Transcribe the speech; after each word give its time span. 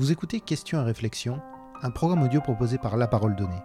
Vous 0.00 0.12
écoutez 0.12 0.40
Questions 0.40 0.80
et 0.80 0.84
réflexions, 0.84 1.42
un 1.82 1.90
programme 1.90 2.22
audio 2.22 2.40
proposé 2.40 2.78
par 2.78 2.96
La 2.96 3.06
Parole 3.06 3.36
Donnée. 3.36 3.62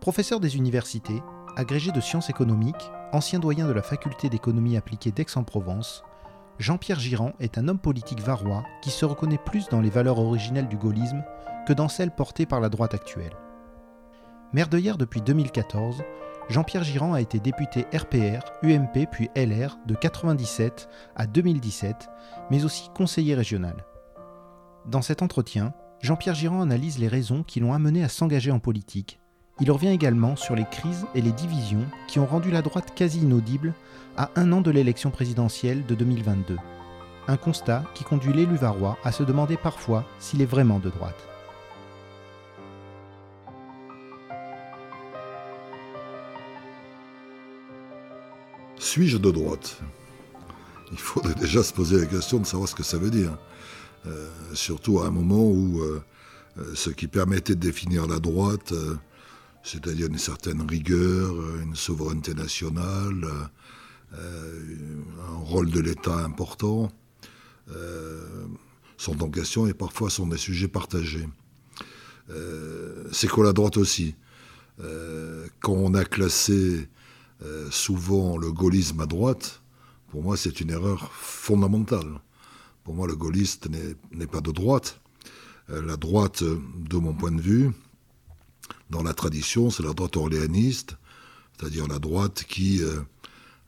Professeur 0.00 0.40
des 0.40 0.56
universités, 0.56 1.22
agrégé 1.54 1.92
de 1.92 2.00
sciences 2.00 2.30
économiques, 2.30 2.90
ancien 3.12 3.40
doyen 3.40 3.66
de 3.66 3.74
la 3.74 3.82
faculté 3.82 4.30
d'économie 4.30 4.78
appliquée 4.78 5.12
d'Aix-en-Provence, 5.12 6.02
Jean-Pierre 6.58 6.98
Girand 6.98 7.34
est 7.40 7.58
un 7.58 7.68
homme 7.68 7.78
politique 7.78 8.22
varois 8.22 8.64
qui 8.80 8.88
se 8.88 9.04
reconnaît 9.04 9.36
plus 9.36 9.68
dans 9.68 9.82
les 9.82 9.90
valeurs 9.90 10.18
originelles 10.18 10.68
du 10.68 10.78
gaullisme 10.78 11.22
que 11.68 11.74
dans 11.74 11.88
celles 11.90 12.14
portées 12.14 12.46
par 12.46 12.60
la 12.60 12.70
droite 12.70 12.94
actuelle. 12.94 13.36
Maire 14.54 14.68
de 14.68 14.78
hier 14.78 14.96
depuis 14.96 15.20
2014, 15.20 16.02
Jean-Pierre 16.48 16.84
Girand 16.84 17.14
a 17.14 17.20
été 17.20 17.38
député 17.38 17.86
RPR, 17.94 18.44
UMP 18.62 19.06
puis 19.10 19.30
LR 19.36 19.78
de 19.86 19.94
1997 19.94 20.88
à 21.16 21.26
2017, 21.26 22.08
mais 22.50 22.64
aussi 22.64 22.90
conseiller 22.94 23.34
régional. 23.34 23.84
Dans 24.86 25.02
cet 25.02 25.22
entretien, 25.22 25.72
Jean-Pierre 26.00 26.34
Girand 26.34 26.60
analyse 26.60 26.98
les 26.98 27.08
raisons 27.08 27.44
qui 27.44 27.60
l'ont 27.60 27.72
amené 27.72 28.02
à 28.02 28.08
s'engager 28.08 28.50
en 28.50 28.58
politique. 28.58 29.20
Il 29.60 29.70
revient 29.70 29.90
également 29.90 30.34
sur 30.34 30.56
les 30.56 30.64
crises 30.64 31.06
et 31.14 31.22
les 31.22 31.30
divisions 31.30 31.84
qui 32.08 32.18
ont 32.18 32.26
rendu 32.26 32.50
la 32.50 32.62
droite 32.62 32.92
quasi 32.94 33.20
inaudible 33.20 33.74
à 34.16 34.30
un 34.34 34.50
an 34.52 34.60
de 34.60 34.70
l'élection 34.70 35.10
présidentielle 35.10 35.86
de 35.86 35.94
2022. 35.94 36.56
Un 37.28 37.36
constat 37.36 37.84
qui 37.94 38.02
conduit 38.02 38.32
l'élu 38.32 38.56
varois 38.56 38.98
à 39.04 39.12
se 39.12 39.22
demander 39.22 39.56
parfois 39.56 40.04
s'il 40.18 40.42
est 40.42 40.46
vraiment 40.46 40.80
de 40.80 40.90
droite. 40.90 41.31
Suis-je 48.82 49.16
de 49.16 49.30
droite? 49.30 49.80
Il 50.90 50.98
faudrait 50.98 51.36
déjà 51.36 51.62
se 51.62 51.72
poser 51.72 52.00
la 52.00 52.06
question 52.06 52.40
de 52.40 52.44
savoir 52.44 52.68
ce 52.68 52.74
que 52.74 52.82
ça 52.82 52.98
veut 52.98 53.10
dire. 53.10 53.38
Euh, 54.06 54.28
surtout 54.54 54.98
à 54.98 55.06
un 55.06 55.10
moment 55.12 55.44
où 55.48 55.80
euh, 55.80 56.02
euh, 56.58 56.74
ce 56.74 56.90
qui 56.90 57.06
permettait 57.06 57.54
de 57.54 57.60
définir 57.60 58.08
la 58.08 58.18
droite, 58.18 58.74
c'est-à-dire 59.62 60.08
une 60.08 60.18
certaine 60.18 60.68
rigueur, 60.68 61.32
une 61.62 61.76
souveraineté 61.76 62.34
nationale, 62.34 63.24
un 64.14 65.38
rôle 65.44 65.70
de 65.70 65.78
l'État 65.78 66.16
important, 66.16 66.90
sont 68.96 69.22
en 69.22 69.30
question 69.30 69.68
et 69.68 69.74
parfois 69.74 70.10
sont 70.10 70.26
des 70.26 70.38
sujets 70.38 70.66
partagés. 70.66 71.28
C'est 73.12 73.28
quoi 73.28 73.44
la 73.44 73.52
droite 73.52 73.76
aussi? 73.76 74.16
Quand 75.60 75.72
on 75.72 75.94
a 75.94 76.04
classé 76.04 76.88
euh, 77.44 77.68
souvent 77.70 78.36
le 78.36 78.52
gaullisme 78.52 79.00
à 79.00 79.06
droite, 79.06 79.62
pour 80.10 80.22
moi 80.22 80.36
c'est 80.36 80.60
une 80.60 80.70
erreur 80.70 81.12
fondamentale. 81.12 82.20
Pour 82.84 82.94
moi 82.94 83.06
le 83.06 83.16
gaulliste 83.16 83.68
n'est 84.12 84.26
pas 84.26 84.40
de 84.40 84.52
droite. 84.52 85.00
Euh, 85.70 85.82
la 85.82 85.96
droite, 85.96 86.44
de 86.44 86.96
mon 86.96 87.14
point 87.14 87.32
de 87.32 87.40
vue, 87.40 87.70
dans 88.90 89.02
la 89.02 89.14
tradition, 89.14 89.70
c'est 89.70 89.82
la 89.82 89.92
droite 89.92 90.16
orléaniste, 90.16 90.96
c'est-à-dire 91.58 91.88
la 91.88 91.98
droite 91.98 92.44
qui 92.46 92.82
euh, 92.82 93.00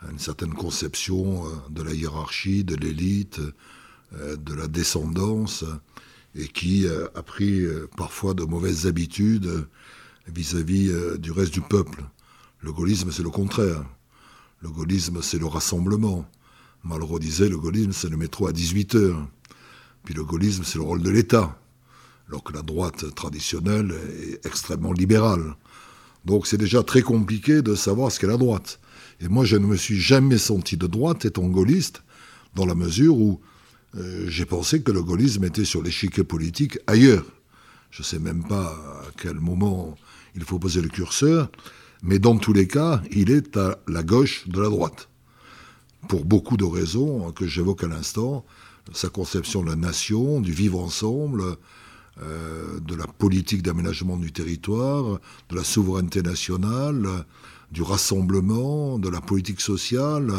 a 0.00 0.11
une 0.11 0.19
certaine 0.19 0.55
conception 0.55 1.44
de 1.70 1.83
la 1.83 1.94
hiérarchie, 1.94 2.62
de 2.62 2.77
l'élite, 2.77 3.41
de 4.12 4.55
la 4.55 4.69
descendance, 4.69 5.64
et 6.34 6.47
qui 6.47 6.86
a 6.86 7.22
pris 7.22 7.65
parfois 7.97 8.34
de 8.34 8.44
mauvaises 8.44 8.87
habitudes 8.87 9.66
vis-à-vis 10.28 10.93
du 11.19 11.31
reste 11.32 11.54
du 11.54 11.62
peuple. 11.62 12.04
Le 12.64 12.72
gaullisme, 12.72 13.12
c'est 13.12 13.22
le 13.22 13.28
contraire. 13.28 13.84
Le 14.62 14.70
gaullisme, 14.70 15.20
c'est 15.20 15.38
le 15.38 15.44
rassemblement. 15.44 16.26
Malraux 16.82 17.19
disait, 17.19 17.50
le 17.50 17.58
gaullisme, 17.58 17.92
c'est 17.92 18.08
le 18.08 18.16
métro 18.16 18.47
à 18.47 18.54
18 18.54 18.94
heures. 18.94 19.28
Puis 20.02 20.14
le 20.14 20.25
gaullisme, 20.25 20.62
c'est 20.64 20.78
le 20.78 20.84
rôle 20.84 21.02
de 21.02 21.10
l'État. 21.10 21.58
Alors 22.26 22.42
que 22.42 22.54
la 22.54 22.62
droite 22.62 23.14
traditionnelle 23.14 23.94
est 24.19 24.47
extrêmement 24.47 24.94
libérale. 24.94 25.56
Donc 26.25 26.47
c'est 26.47 26.56
déjà 26.56 26.82
très 26.82 27.02
compliqué 27.02 27.60
de 27.60 27.75
savoir 27.75 28.10
ce 28.10 28.19
qu'est 28.19 28.26
la 28.26 28.38
droite. 28.38 28.81
Et 29.20 29.28
moi, 29.28 29.44
je 29.44 29.56
ne 29.56 29.66
me 29.66 29.76
suis 29.76 30.00
jamais 30.00 30.38
senti 30.38 30.78
de 30.78 30.86
droite 30.86 31.26
étant 31.26 31.46
gaulliste, 31.48 32.02
dans 32.54 32.64
la 32.64 32.75
mesure 32.75 33.19
où 33.19 33.42
euh, 33.94 34.25
j'ai 34.26 34.46
pensé 34.46 34.81
que 34.81 34.91
le 34.91 35.02
gaullisme 35.02 35.44
était 35.44 35.66
sur 35.66 35.82
l'échiquier 35.82 36.25
politique 36.25 36.78
ailleurs. 36.86 37.26
Je 37.91 38.00
ne 38.00 38.06
sais 38.06 38.19
même 38.19 38.42
pas 38.42 38.69
à 39.06 39.10
quel 39.20 39.34
moment 39.34 39.98
il 40.34 40.44
faut 40.44 40.58
poser 40.58 40.81
le 40.81 40.88
curseur, 40.88 41.50
mais 42.04 42.19
dans 42.19 42.37
tous 42.37 42.53
les 42.53 42.69
cas, 42.69 43.03
il 43.10 43.31
est 43.31 43.56
à 43.56 43.78
la 43.88 44.03
gauche 44.03 44.47
de 44.47 44.60
la 44.60 44.69
droite. 44.69 45.09
Pour 46.06 46.26
beaucoup 46.26 46.59
de 46.59 46.65
raisons 46.65 47.32
que 47.32 47.47
j'évoque 47.47 47.82
à 47.82 47.88
l'instant, 47.88 48.44
sa 48.92 49.09
conception 49.09 49.62
de 49.62 49.70
la 49.70 49.76
nation, 49.76 50.43
du 50.43 50.53
vivre 50.53 50.78
ensemble, 50.78 51.56
euh, 52.22 52.78
de 52.81 52.94
la 52.94 53.06
politique 53.06 53.62
d'aménagement 53.62 54.19
du 54.19 54.32
territoire, 54.32 55.19
de 55.48 55.56
la 55.56 55.64
souveraineté 55.64 56.20
nationale, 56.20 57.25
du 57.72 57.81
rassemblement, 57.81 58.98
de 58.98 59.09
la 59.09 59.22
politique 59.22 59.62
sociale. 59.62 60.31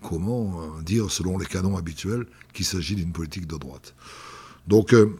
Comment 0.00 0.62
euh, 0.62 0.82
dire, 0.82 1.10
selon 1.10 1.38
les 1.38 1.46
canons 1.46 1.76
habituels, 1.76 2.24
qu'il 2.52 2.64
s'agit 2.64 2.94
d'une 2.94 3.12
politique 3.12 3.48
de 3.48 3.56
droite 3.56 3.96
Donc, 4.68 4.94
euh, 4.94 5.10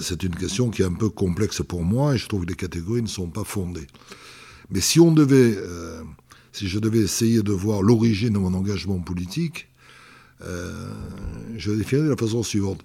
c'est 0.00 0.22
une 0.22 0.36
question 0.36 0.70
qui 0.70 0.82
est 0.82 0.86
un 0.86 0.94
peu 0.94 1.08
complexe 1.08 1.62
pour 1.66 1.82
moi 1.82 2.14
et 2.14 2.18
je 2.18 2.28
trouve 2.28 2.44
que 2.44 2.50
les 2.50 2.54
catégories 2.54 3.02
ne 3.02 3.08
sont 3.08 3.28
pas 3.28 3.44
fondées. 3.44 3.88
Mais 4.72 4.80
si 4.80 4.98
on 5.00 5.12
devait, 5.12 5.54
euh, 5.58 6.02
si 6.50 6.66
je 6.66 6.78
devais 6.78 7.00
essayer 7.00 7.42
de 7.42 7.52
voir 7.52 7.82
l'origine 7.82 8.32
de 8.32 8.38
mon 8.38 8.54
engagement 8.54 8.98
politique, 9.00 9.68
euh, 10.40 10.94
je 11.56 11.70
le 11.70 11.76
définirais 11.76 12.06
de 12.06 12.10
la 12.10 12.16
façon 12.16 12.42
suivante. 12.42 12.82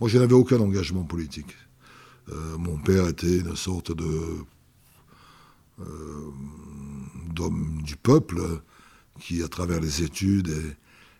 Moi, 0.00 0.10
je 0.10 0.18
n'avais 0.18 0.34
aucun 0.34 0.60
engagement 0.60 1.02
politique. 1.02 1.56
Euh, 2.28 2.58
mon 2.58 2.76
père 2.76 3.08
était 3.08 3.38
une 3.38 3.56
sorte 3.56 3.90
d'homme 7.34 7.82
du 7.82 7.96
peuple 7.96 8.42
qui, 9.18 9.42
à 9.42 9.48
travers 9.48 9.80
les 9.80 10.02
études 10.02 10.48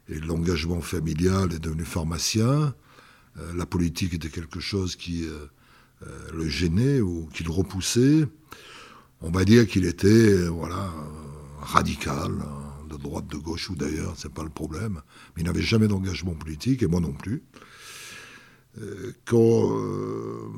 et, 0.09 0.17
et 0.17 0.21
l'engagement 0.21 0.83
familial, 0.83 1.55
est 1.55 1.61
devenu 1.61 1.85
pharmacien. 1.85 2.75
la 3.55 3.65
politique 3.65 4.13
était 4.13 4.29
quelque 4.29 4.61
chose 4.61 4.97
qui 4.97 5.25
le 6.33 6.49
gênait 6.49 7.01
ou 7.01 7.29
qui 7.33 7.43
le 7.43 7.51
repoussait 7.51 8.27
on 9.23 9.31
va 9.31 9.45
dire 9.45 9.67
qu'il 9.67 9.85
était 9.85 10.09
euh, 10.09 10.49
voilà, 10.49 10.91
radical, 11.61 12.33
hein, 12.43 12.87
de 12.89 12.97
droite, 12.97 13.27
de 13.29 13.37
gauche 13.37 13.69
ou 13.71 13.77
d'ailleurs, 13.77 14.15
c'est 14.17 14.33
pas 14.33 14.43
le 14.43 14.51
problème. 14.51 15.03
Mais 15.35 15.43
il 15.43 15.45
n'avait 15.45 15.63
jamais 15.63 15.89
d'engagement 15.89 16.35
politique, 16.35 16.83
et 16.83 16.87
moi 16.87 17.01
non 17.01 17.13
plus. 17.13 17.43
Euh, 18.81 19.13
quand 19.25 19.77
euh, 19.77 20.49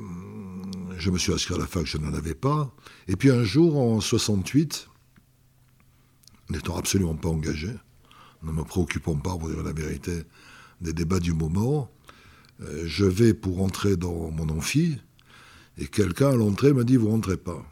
je 0.97 1.09
me 1.09 1.17
suis 1.17 1.33
inscrit 1.33 1.55
à 1.55 1.57
la 1.57 1.67
fac, 1.67 1.85
je 1.85 1.97
n'en 1.97 2.13
avais 2.13 2.35
pas. 2.35 2.73
Et 3.07 3.15
puis 3.15 3.31
un 3.31 3.43
jour, 3.43 3.77
en 3.77 3.99
68, 3.99 4.87
n'étant 6.49 6.77
absolument 6.77 7.15
pas 7.15 7.29
engagé, 7.29 7.71
ne 8.43 8.51
me 8.51 8.63
préoccupant 8.63 9.15
pas, 9.15 9.37
pour 9.37 9.49
dire 9.49 9.63
la 9.63 9.73
vérité, 9.73 10.23
des 10.81 10.93
débats 10.93 11.19
du 11.19 11.33
moment, 11.33 11.89
je 12.83 13.05
vais 13.05 13.33
pour 13.33 13.61
entrer 13.61 13.97
dans 13.97 14.31
mon 14.31 14.49
amphi, 14.49 14.97
et 15.77 15.87
quelqu'un 15.87 16.31
à 16.31 16.35
l'entrée 16.35 16.73
me 16.73 16.83
dit, 16.83 16.97
vous 16.97 17.09
rentrez 17.09 17.37
pas. 17.37 17.65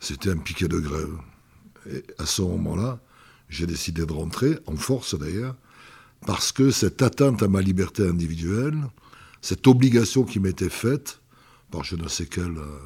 C'était 0.00 0.30
un 0.30 0.38
piquet 0.38 0.68
de 0.68 0.80
grève. 0.80 1.16
Et 1.90 2.02
à 2.18 2.26
ce 2.26 2.42
moment-là, 2.42 2.98
j'ai 3.48 3.66
décidé 3.66 4.06
de 4.06 4.12
rentrer, 4.12 4.58
en 4.66 4.76
force 4.76 5.18
d'ailleurs, 5.18 5.54
parce 6.26 6.52
que 6.52 6.70
cette 6.70 7.02
atteinte 7.02 7.42
à 7.42 7.48
ma 7.48 7.60
liberté 7.60 8.06
individuelle, 8.06 8.78
cette 9.40 9.66
obligation 9.66 10.24
qui 10.24 10.40
m'était 10.40 10.68
faite 10.68 11.20
par 11.70 11.84
je 11.84 11.96
ne 11.96 12.08
sais 12.08 12.26
quelle 12.26 12.58
euh, 12.58 12.78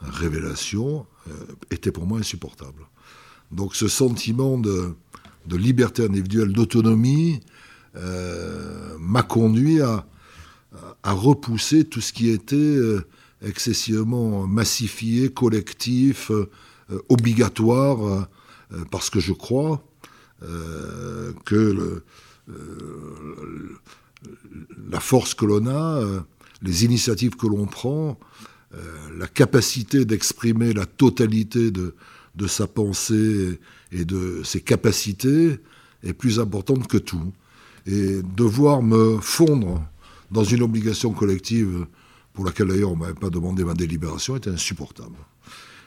révélation, 0.00 1.06
euh, 1.28 1.32
était 1.70 1.92
pour 1.92 2.06
moi 2.06 2.18
insupportable. 2.18 2.82
Donc 3.52 3.76
ce 3.76 3.88
sentiment 3.88 4.58
de, 4.58 4.94
liberté 5.50 6.04
individuelle, 6.04 6.52
d'autonomie, 6.52 7.40
euh, 7.96 8.96
m'a 8.98 9.22
conduit 9.22 9.80
à, 9.80 10.06
à, 11.02 11.12
repousser 11.12 11.84
tout 11.84 12.00
ce 12.00 12.12
qui 12.12 12.30
était 12.30 12.78
excessivement 13.44 14.46
massifié, 14.46 15.30
collectif, 15.30 16.30
euh, 16.90 17.00
obligatoire, 17.08 18.26
euh, 18.72 18.84
parce 18.90 19.08
que 19.10 19.20
je 19.20 19.32
crois 19.32 19.82
euh, 20.42 21.32
que 21.44 22.02
la 24.90 25.00
force 25.00 25.34
que 25.34 25.46
l'on 25.46 25.66
a, 25.66 26.02
les 26.62 26.84
initiatives 26.84 27.36
que 27.36 27.46
l'on 27.46 27.66
prend, 27.66 28.18
la 29.16 29.28
capacité 29.28 30.04
d'exprimer 30.04 30.72
la 30.72 30.84
totalité 30.84 31.70
de, 31.70 31.94
de, 32.34 32.46
sa 32.46 32.66
pensée 32.66 33.60
et 33.92 34.04
de 34.04 34.42
ses 34.44 34.60
capacités 34.60 35.58
est 36.02 36.12
plus 36.12 36.40
importante 36.40 36.88
que 36.88 36.98
tout. 36.98 37.32
Et 37.86 38.20
devoir 38.22 38.82
me 38.82 39.18
fondre 39.20 39.86
dans 40.30 40.44
une 40.44 40.62
obligation 40.62 41.12
collective 41.12 41.86
pour 42.34 42.44
laquelle 42.44 42.68
d'ailleurs 42.68 42.90
on 42.90 42.96
ne 42.96 43.00
m'avait 43.00 43.14
pas 43.14 43.30
demandé 43.30 43.64
ma 43.64 43.74
délibération, 43.74 44.36
était 44.36 44.50
insupportable. 44.50 45.16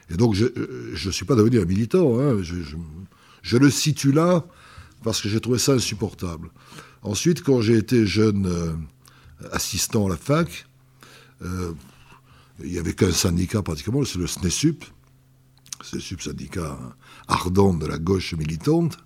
Et 0.09 0.15
donc 0.15 0.33
je 0.33 0.47
ne 1.07 1.11
suis 1.11 1.25
pas 1.25 1.35
devenu 1.35 1.59
un 1.59 1.65
militant, 1.65 2.19
hein. 2.19 2.41
je, 2.41 3.57
le 3.57 3.69
situe 3.69 4.13
là 4.13 4.45
parce 5.03 5.21
que 5.21 5.29
j'ai 5.29 5.39
trouvé 5.39 5.59
ça 5.59 5.73
insupportable. 5.73 6.49
Ensuite, 7.03 7.43
quand 7.43 7.61
j'ai 7.61 7.77
été 7.77 8.05
jeune 8.05 8.47
euh, 8.47 8.73
assistant 9.51 10.07
à 10.07 10.09
la 10.09 10.17
fac, 10.17 10.65
euh, 11.43 11.73
il 12.63 12.71
n'y 12.71 12.79
avait 12.79 12.93
qu'un 12.93 13.11
syndicat 13.11 13.61
pratiquement, 13.61 14.03
c'est 14.03 14.17
le 14.17 14.27
SNESUP, 14.27 14.83
SNESUP, 15.83 16.21
syndicat 16.21 16.79
ardent 17.27 17.73
de 17.73 17.85
la 17.85 17.99
gauche 17.99 18.33
militante. 18.33 18.97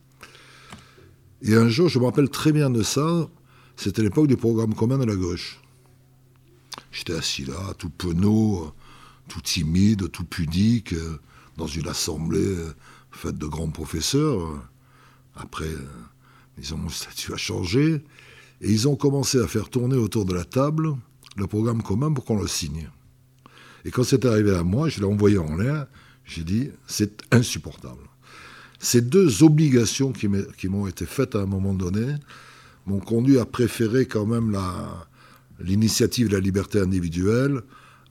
Et 1.41 1.55
un 1.55 1.67
jour, 1.67 1.89
je 1.89 1.99
me 1.99 2.05
rappelle 2.05 2.29
très 2.29 2.51
bien 2.51 2.69
de 2.69 2.83
ça, 2.83 3.27
c'était 3.75 4.03
l'époque 4.03 4.27
du 4.27 4.37
programme 4.37 4.73
commun 4.75 4.99
de 4.99 5.05
la 5.05 5.15
gauche. 5.15 5.60
J'étais 6.91 7.13
assis 7.13 7.45
là, 7.45 7.73
tout 7.77 7.89
penaud, 7.89 8.73
tout 9.27 9.41
timide, 9.41 10.11
tout 10.11 10.25
pudique, 10.25 10.95
dans 11.57 11.67
une 11.67 11.87
assemblée 11.87 12.55
faite 13.11 13.37
de 13.37 13.45
grands 13.45 13.69
professeurs. 13.69 14.61
Après, 15.35 15.69
disons, 16.57 16.77
mon 16.77 16.89
statut 16.89 17.33
a 17.33 17.37
changé. 17.37 18.03
Et 18.61 18.71
ils 18.71 18.87
ont 18.87 18.95
commencé 18.95 19.39
à 19.39 19.47
faire 19.47 19.69
tourner 19.69 19.95
autour 19.95 20.25
de 20.25 20.33
la 20.33 20.43
table 20.43 20.95
le 21.35 21.47
programme 21.47 21.81
commun 21.81 22.13
pour 22.13 22.25
qu'on 22.25 22.39
le 22.39 22.47
signe. 22.47 22.89
Et 23.85 23.91
quand 23.91 24.03
c'est 24.03 24.25
arrivé 24.25 24.55
à 24.55 24.63
moi, 24.63 24.89
je 24.89 24.99
l'ai 24.99 25.05
envoyé 25.05 25.37
en 25.39 25.55
l'air, 25.55 25.87
j'ai 26.25 26.43
dit, 26.43 26.69
c'est 26.85 27.23
insupportable. 27.31 28.03
Ces 28.79 29.01
deux 29.01 29.43
obligations 29.43 30.11
qui 30.11 30.67
m'ont 30.67 30.87
été 30.87 31.05
faites 31.05 31.35
à 31.35 31.39
un 31.39 31.45
moment 31.45 31.73
donné 31.73 32.15
m'ont 32.85 32.99
conduit 32.99 33.39
à 33.39 33.45
préférer 33.45 34.05
quand 34.05 34.25
même 34.25 34.51
l'initiative 35.63 36.27
de 36.29 36.33
la 36.33 36.39
liberté 36.39 36.79
individuelle 36.79 37.61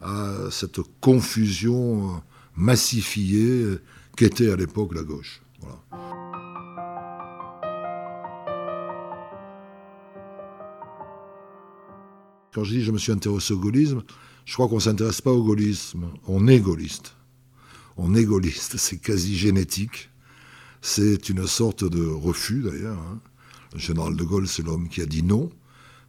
à 0.00 0.34
cette 0.50 0.80
confusion 1.00 2.22
massifiée 2.56 3.78
qu'était 4.16 4.50
à 4.50 4.56
l'époque 4.56 4.94
la 4.94 5.02
gauche. 5.02 5.42
Quand 12.52 12.64
je 12.64 12.74
dis 12.74 12.82
je 12.82 12.90
me 12.90 12.98
suis 12.98 13.12
intéressé 13.12 13.54
au 13.54 13.58
gaullisme, 13.58 14.02
je 14.44 14.54
crois 14.54 14.68
qu'on 14.68 14.76
ne 14.76 14.80
s'intéresse 14.80 15.20
pas 15.20 15.30
au 15.30 15.44
gaullisme, 15.44 16.06
on 16.26 16.48
est 16.48 16.58
gaulliste. 16.58 17.14
On 17.96 18.14
est 18.14 18.24
gaulliste, 18.24 18.76
c'est 18.78 18.98
quasi 18.98 19.36
génétique. 19.36 20.10
C'est 20.82 21.28
une 21.28 21.46
sorte 21.46 21.84
de 21.84 22.04
refus 22.04 22.62
d'ailleurs. 22.62 22.98
Hein. 22.98 23.20
Le 23.74 23.78
général 23.78 24.16
de 24.16 24.24
Gaulle, 24.24 24.48
c'est 24.48 24.64
l'homme 24.64 24.88
qui 24.88 25.00
a 25.00 25.06
dit 25.06 25.22
non, 25.22 25.50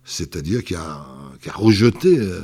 c'est-à-dire 0.03 0.63
qui 0.63 0.75
a, 0.75 1.05
rejeté 1.53 2.17
euh, 2.17 2.41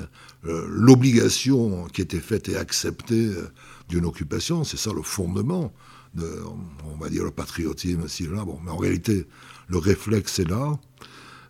l'obligation 0.69 1.85
qui 1.93 2.01
était 2.01 2.19
faite 2.19 2.49
et 2.49 2.57
acceptée 2.57 3.27
euh, 3.27 3.49
d'une 3.89 4.05
occupation. 4.05 4.63
C'est 4.63 4.77
ça 4.77 4.91
le 4.93 5.01
fondement 5.01 5.73
de, 6.13 6.41
on 6.85 6.97
va 6.97 7.09
dire, 7.09 7.23
le 7.23 7.31
patriotisme, 7.31 8.05
là. 8.33 8.45
Bon, 8.45 8.59
mais 8.63 8.71
en 8.71 8.77
réalité, 8.77 9.27
le 9.67 9.77
réflexe 9.77 10.39
est 10.39 10.49
là. 10.49 10.79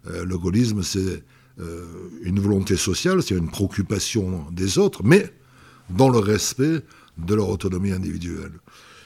Euh, 0.07 0.25
le 0.25 0.37
gaullisme, 0.37 0.83
c'est 0.83 1.23
euh, 1.59 1.85
une 2.21 2.39
volonté 2.39 2.75
sociale, 2.77 3.23
c'est 3.23 3.35
une 3.35 3.49
préoccupation 3.49 4.45
des 4.51 4.77
autres, 4.77 5.03
mais 5.03 5.33
dans 5.89 6.09
le 6.09 6.19
respect 6.19 6.81
de 7.17 7.35
leur 7.35 7.49
autonomie 7.49 7.91
individuelle. 7.91 8.51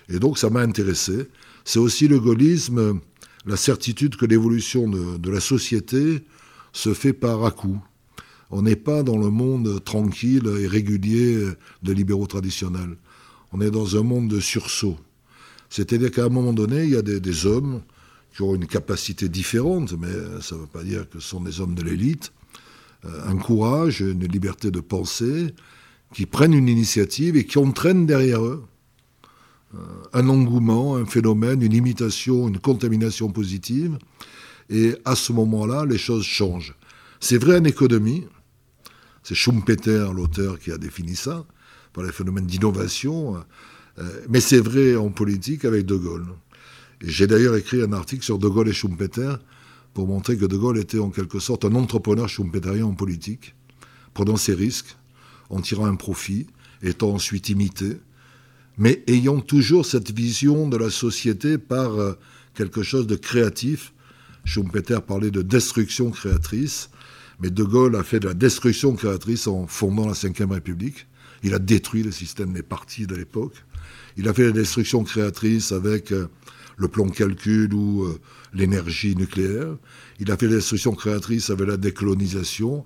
Et 0.09 0.19
donc 0.19 0.37
ça 0.37 0.49
m'a 0.49 0.61
intéressé. 0.61 1.29
C'est 1.63 1.79
aussi 1.79 2.07
le 2.07 2.19
gaullisme, 2.19 2.99
la 3.45 3.55
certitude 3.55 4.17
que 4.17 4.25
l'évolution 4.25 4.89
de, 4.89 5.29
la 5.29 5.39
société 5.39 6.23
se 6.73 6.93
fait 6.93 7.13
par 7.13 7.45
à-coup. 7.45 7.81
On 8.49 8.61
n'est 8.63 8.75
pas 8.75 9.03
dans 9.03 9.17
le 9.17 9.29
monde 9.29 9.83
tranquille 9.83 10.47
et 10.59 10.67
régulier 10.67 11.47
de 11.83 11.93
libéraux 11.93 12.27
traditionnels. 12.27 12.97
On 13.53 13.61
est 13.61 13.71
dans 13.71 13.97
un 13.97 14.03
monde 14.03 14.27
de 14.27 14.39
sursaut. 14.39 14.97
C'est-à-dire 15.69 16.11
qu'à 16.11 16.25
un 16.25 16.29
moment 16.29 16.53
donné, 16.53 16.83
il 16.83 16.89
y 16.89 16.97
a 16.97 17.01
des, 17.01 17.19
des, 17.19 17.45
hommes 17.45 17.81
qui 18.33 18.41
ont 18.41 18.55
une 18.55 18.67
capacité 18.67 19.29
différente, 19.29 19.93
mais 19.97 20.11
ça 20.41 20.55
ne 20.55 20.61
veut 20.61 20.67
pas 20.67 20.83
dire 20.83 21.09
que 21.09 21.19
ce 21.19 21.29
sont 21.29 21.41
des 21.41 21.61
hommes 21.61 21.75
de 21.75 21.81
l'élite, 21.81 22.33
euh, 23.05 23.27
un 23.27 23.37
courage, 23.37 24.01
une 24.01 24.25
liberté 24.25 24.69
de 24.69 24.79
penser, 24.79 25.53
qui 26.13 26.25
prennent 26.25 26.53
une 26.53 26.67
initiative 26.67 27.37
et 27.37 27.45
qui 27.45 27.57
entraînent 27.57 28.05
derrière 28.05 28.43
eux 28.43 28.63
euh, 29.75 29.77
un 30.13 30.27
engouement, 30.27 30.97
un 30.97 31.05
phénomène, 31.05 31.61
une 31.61 31.73
imitation, 31.73 32.49
une 32.49 32.59
contamination 32.59 33.29
positive. 33.29 33.97
Et 34.69 34.95
à 35.05 35.15
ce 35.15 35.33
moment-là, 35.33 35.85
les 35.85 35.97
choses 35.97 36.23
changent. 36.23 36.75
C'est 37.19 37.37
vrai 37.37 37.59
en 37.59 37.63
économie. 37.63 38.25
C'est 39.23 39.35
Schumpeter, 39.35 40.07
l'auteur, 40.15 40.59
qui 40.59 40.71
a 40.71 40.77
défini 40.77 41.15
ça, 41.15 41.45
par 41.93 42.03
les 42.03 42.11
phénomènes 42.11 42.45
d'innovation. 42.45 43.43
Euh, 43.99 44.21
mais 44.29 44.39
c'est 44.39 44.59
vrai 44.59 44.95
en 44.95 45.09
politique 45.09 45.65
avec 45.65 45.85
De 45.85 45.95
Gaulle. 45.95 46.27
J'ai 47.01 47.27
d'ailleurs 47.27 47.55
écrit 47.55 47.81
un 47.81 47.93
article 47.93 48.23
sur 48.23 48.39
De 48.39 48.47
Gaulle 48.47 48.69
et 48.69 48.73
Schumpeter 48.73 49.35
pour 49.93 50.07
montrer 50.07 50.37
que 50.37 50.45
De 50.45 50.57
Gaulle 50.57 50.77
était 50.77 50.99
en 50.99 51.09
quelque 51.09 51.39
sorte 51.39 51.65
un 51.65 51.75
entrepreneur 51.75 52.29
schumpeterien 52.29 52.85
en 52.85 52.93
politique, 52.93 53.55
prenant 54.13 54.37
ses 54.37 54.53
risques, 54.53 54.95
en 55.49 55.59
tirant 55.61 55.85
un 55.85 55.95
profit, 55.95 56.47
étant 56.81 57.11
ensuite 57.11 57.49
imité, 57.49 57.97
mais 58.77 59.03
ayant 59.07 59.41
toujours 59.41 59.85
cette 59.85 60.11
vision 60.11 60.67
de 60.67 60.77
la 60.77 60.89
société 60.89 61.57
par 61.57 61.99
euh, 61.99 62.13
quelque 62.53 62.83
chose 62.83 63.07
de 63.07 63.15
créatif. 63.15 63.93
Schumpeter 64.43 64.99
parlait 65.05 65.31
de 65.31 65.41
destruction 65.41 66.11
créatrice, 66.11 66.89
mais 67.39 67.49
De 67.49 67.63
Gaulle 67.63 67.95
a 67.95 68.03
fait 68.03 68.19
de 68.19 68.27
la 68.27 68.33
destruction 68.33 68.95
créatrice 68.95 69.47
en 69.47 69.67
fondant 69.67 70.07
la 70.07 70.13
Ve 70.13 70.51
République. 70.51 71.07
Il 71.43 71.53
a 71.53 71.59
détruit 71.59 72.03
le 72.03 72.11
système 72.11 72.53
des 72.53 72.63
partis 72.63 73.07
de 73.07 73.15
l'époque. 73.15 73.55
Il 74.17 74.27
a 74.27 74.33
fait 74.33 74.45
la 74.45 74.51
destruction 74.51 75.03
créatrice 75.03 75.71
avec 75.71 76.11
euh, 76.11 76.27
le 76.77 76.87
plan 76.87 77.05
de 77.05 77.11
calcul 77.11 77.73
ou 77.73 78.03
euh, 78.03 78.19
l'énergie 78.53 79.15
nucléaire. 79.15 79.75
Il 80.19 80.31
a 80.31 80.37
fait 80.37 80.47
la 80.47 80.55
destruction 80.55 80.93
créatrice 80.93 81.49
avec 81.49 81.67
la 81.67 81.77
décolonisation. 81.77 82.85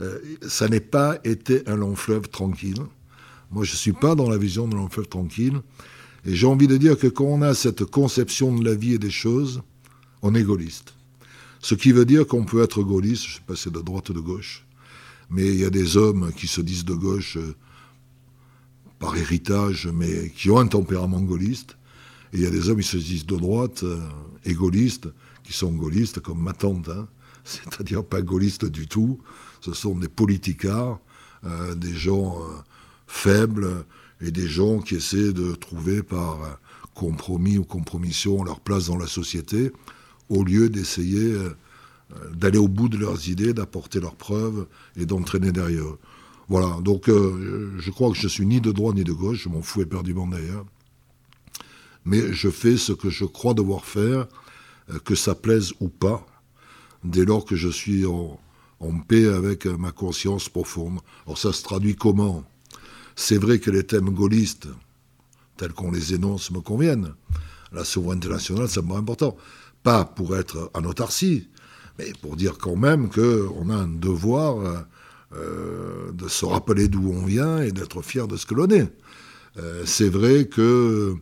Euh, 0.00 0.18
ça 0.46 0.68
n'est 0.68 0.80
pas 0.80 1.18
été 1.24 1.62
un 1.66 1.76
long 1.76 1.96
fleuve 1.96 2.28
tranquille. 2.28 2.82
Moi, 3.50 3.64
je 3.64 3.72
ne 3.72 3.76
suis 3.76 3.92
pas 3.92 4.14
dans 4.14 4.28
la 4.28 4.38
vision 4.38 4.68
de 4.68 4.76
long 4.76 4.88
fleuve 4.88 5.08
tranquille. 5.08 5.60
Et 6.24 6.34
j'ai 6.34 6.46
envie 6.46 6.66
de 6.66 6.76
dire 6.76 6.98
que 6.98 7.06
quand 7.06 7.24
on 7.24 7.42
a 7.42 7.54
cette 7.54 7.84
conception 7.84 8.54
de 8.54 8.64
la 8.64 8.74
vie 8.74 8.94
et 8.94 8.98
des 8.98 9.10
choses, 9.10 9.62
on 10.22 10.34
est 10.34 10.42
gaulliste. 10.42 10.95
Ce 11.66 11.74
qui 11.74 11.90
veut 11.90 12.04
dire 12.04 12.28
qu'on 12.28 12.44
peut 12.44 12.62
être 12.62 12.84
gaulliste, 12.84 13.26
je 13.26 13.34
sais 13.34 13.40
pas 13.44 13.56
si 13.56 13.64
c'est 13.64 13.72
de 13.72 13.80
droite 13.80 14.10
ou 14.10 14.12
de 14.12 14.20
gauche, 14.20 14.64
mais 15.30 15.48
il 15.48 15.56
y 15.56 15.64
a 15.64 15.70
des 15.70 15.96
hommes 15.96 16.32
qui 16.32 16.46
se 16.46 16.60
disent 16.60 16.84
de 16.84 16.94
gauche 16.94 17.38
euh, 17.38 17.56
par 19.00 19.16
héritage, 19.16 19.88
mais 19.92 20.30
qui 20.30 20.48
ont 20.48 20.58
un 20.58 20.68
tempérament 20.68 21.20
gaulliste. 21.20 21.76
Et 22.32 22.36
il 22.36 22.42
y 22.44 22.46
a 22.46 22.50
des 22.50 22.70
hommes 22.70 22.78
qui 22.78 22.86
se 22.86 22.98
disent 22.98 23.26
de 23.26 23.34
droite, 23.34 23.82
euh, 23.82 23.98
qui 24.44 25.52
sont 25.52 25.72
gaullistes 25.72 26.20
comme 26.20 26.40
ma 26.40 26.52
tante, 26.52 26.88
hein. 26.88 27.08
c'est-à-dire 27.44 28.04
pas 28.04 28.22
gaullistes 28.22 28.66
du 28.66 28.86
tout. 28.86 29.18
Ce 29.60 29.72
sont 29.72 29.96
des 29.96 30.06
politicards, 30.06 31.00
euh, 31.42 31.74
des 31.74 31.94
gens 31.94 32.44
faibles 33.08 33.84
et 34.20 34.30
des 34.30 34.46
gens 34.46 34.78
qui 34.78 34.94
essaient 34.94 35.32
de 35.32 35.56
trouver 35.56 36.04
par 36.04 36.60
compromis 36.94 37.58
ou 37.58 37.64
compromission 37.64 38.44
leur 38.44 38.60
place 38.60 38.86
dans 38.86 38.98
la 38.98 39.08
société, 39.08 39.72
au 40.28 40.44
lieu 40.44 40.68
d'essayer 40.68 41.36
d'aller 42.32 42.58
au 42.58 42.68
bout 42.68 42.88
de 42.88 42.96
leurs 42.96 43.28
idées, 43.28 43.52
d'apporter 43.52 44.00
leurs 44.00 44.16
preuves 44.16 44.66
et 44.96 45.06
d'entraîner 45.06 45.52
derrière 45.52 45.84
eux. 45.84 45.98
Voilà, 46.48 46.78
donc 46.82 47.08
je 47.08 47.90
crois 47.90 48.10
que 48.10 48.16
je 48.16 48.28
suis 48.28 48.46
ni 48.46 48.60
de 48.60 48.72
droite 48.72 48.96
ni 48.96 49.04
de 49.04 49.12
gauche, 49.12 49.42
je 49.44 49.48
m'en 49.48 49.62
fous 49.62 49.82
éperdument 49.82 50.26
d'ailleurs 50.26 50.64
mais 52.06 52.32
je 52.32 52.48
fais 52.48 52.78
ce 52.78 52.92
que 52.92 53.10
je 53.10 53.24
crois 53.26 53.52
devoir 53.52 53.84
faire, 53.84 54.26
euh, 54.90 54.98
que 55.00 55.14
ça 55.14 55.34
plaise 55.34 55.72
ou 55.80 55.88
pas, 55.88 56.24
dès 57.04 57.24
lors 57.24 57.44
que 57.44 57.56
je 57.56 57.68
suis 57.68 58.06
en, 58.06 58.40
paix 59.08 59.26
avec 59.26 59.66
ma 59.66 59.90
conscience 59.90 60.48
profonde. 60.48 61.00
Alors 61.26 61.38
ça 61.38 61.52
se 61.52 61.62
traduit 61.62 61.96
comment? 61.96 62.44
C'est 63.16 63.38
vrai 63.38 63.58
que 63.58 63.70
les 63.70 63.84
thèmes 63.84 64.10
gaullistes, 64.10 64.68
tels 65.56 65.72
qu'on 65.72 65.90
les 65.90 66.14
énonce, 66.14 66.50
me 66.50 66.60
conviennent. 66.60 67.14
La 67.72 67.84
souveraineté 67.84 68.28
nationale, 68.28 68.68
ça 68.68 68.82
me 68.82 68.92
important. 68.92 69.36
Pas 69.86 70.04
pour 70.04 70.36
être 70.36 70.68
en 70.74 70.82
autarcie, 70.82 71.46
mais 71.96 72.12
pour 72.20 72.34
dire 72.34 72.58
quand 72.58 72.74
même 72.74 73.08
qu'on 73.08 73.70
a 73.70 73.74
un 73.76 73.86
devoir 73.86 74.84
euh, 75.32 76.10
de 76.12 76.26
se 76.26 76.44
rappeler 76.44 76.88
d'où 76.88 77.08
on 77.12 77.24
vient 77.24 77.62
et 77.62 77.70
d'être 77.70 78.02
fier 78.02 78.26
de 78.26 78.36
ce 78.36 78.46
que 78.46 78.54
l'on 78.54 78.66
est. 78.66 78.92
Euh, 79.58 79.84
c'est 79.86 80.08
vrai 80.08 80.46
que 80.46 81.14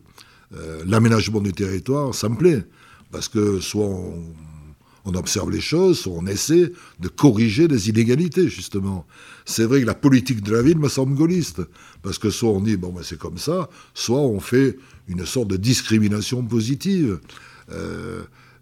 euh, 0.57 0.83
l'aménagement 0.87 1.41
du 1.41 1.53
territoire, 1.53 2.15
ça 2.15 2.27
me 2.27 2.37
plaît. 2.37 2.65
Parce 3.11 3.27
que 3.27 3.59
soit 3.59 3.85
on, 3.85 5.13
observe 5.13 5.51
les 5.51 5.61
choses, 5.61 5.99
soit 5.99 6.15
on 6.17 6.25
essaie 6.25 6.71
de 6.99 7.07
corriger 7.07 7.67
des 7.67 7.89
inégalités, 7.89 8.49
justement. 8.49 9.05
C'est 9.45 9.65
vrai 9.65 9.81
que 9.81 9.85
la 9.85 9.93
politique 9.93 10.41
de 10.41 10.55
la 10.55 10.63
ville 10.63 10.79
me 10.79 10.89
semble 10.89 11.13
gaulliste. 11.13 11.61
Parce 12.01 12.17
que 12.17 12.31
soit 12.31 12.49
on 12.49 12.61
dit, 12.61 12.77
bon, 12.77 12.91
ben, 12.91 13.03
c'est 13.03 13.19
comme 13.19 13.37
ça, 13.37 13.69
soit 13.93 14.21
on 14.21 14.39
fait 14.39 14.75
une 15.07 15.23
sorte 15.23 15.49
de 15.49 15.57
discrimination 15.57 16.43
positive. 16.43 17.19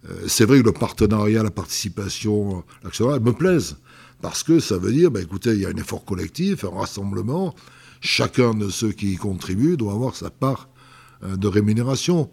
Euh, 0.10 0.28
c'est 0.28 0.46
vrai 0.46 0.60
que 0.60 0.66
le 0.66 0.72
partenariat, 0.72 1.44
la 1.44 1.52
participation, 1.52 2.64
l'action 2.84 3.10
me 3.20 3.32
plaisent. 3.32 3.78
Parce 4.22 4.44
que 4.44 4.60
ça 4.60 4.78
veut 4.78 4.92
dire, 4.92 5.12
ben, 5.12 5.22
écoutez, 5.22 5.52
il 5.52 5.60
y 5.60 5.66
a 5.66 5.70
un 5.70 5.76
effort 5.76 6.06
collectif, 6.06 6.64
un 6.64 6.70
rassemblement. 6.70 7.56
Chacun 8.02 8.54
de 8.54 8.70
ceux 8.70 8.92
qui 8.92 9.14
y 9.14 9.16
contribuent 9.16 9.78
doit 9.78 9.94
avoir 9.94 10.16
sa 10.16 10.30
part 10.30 10.70
euh, 11.24 11.36
de 11.36 11.48
rémunération. 11.48 12.30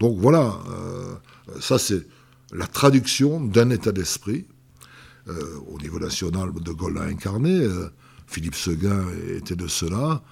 Donc 0.00 0.18
voilà, 0.18 0.58
euh, 0.70 1.14
ça 1.60 1.78
c'est 1.78 2.06
la 2.52 2.66
traduction 2.66 3.40
d'un 3.40 3.70
état 3.70 3.92
d'esprit. 3.92 4.46
au 5.68 5.78
niveau 5.80 5.98
national, 5.98 6.52
De 6.52 6.72
Gaulle 6.72 6.94
l'a 6.94 7.04
incarné, 7.04 7.66
Philippe 8.26 8.54
Seguin 8.54 9.06
était 9.34 9.56
de 9.56 9.66
cela. 9.66 10.22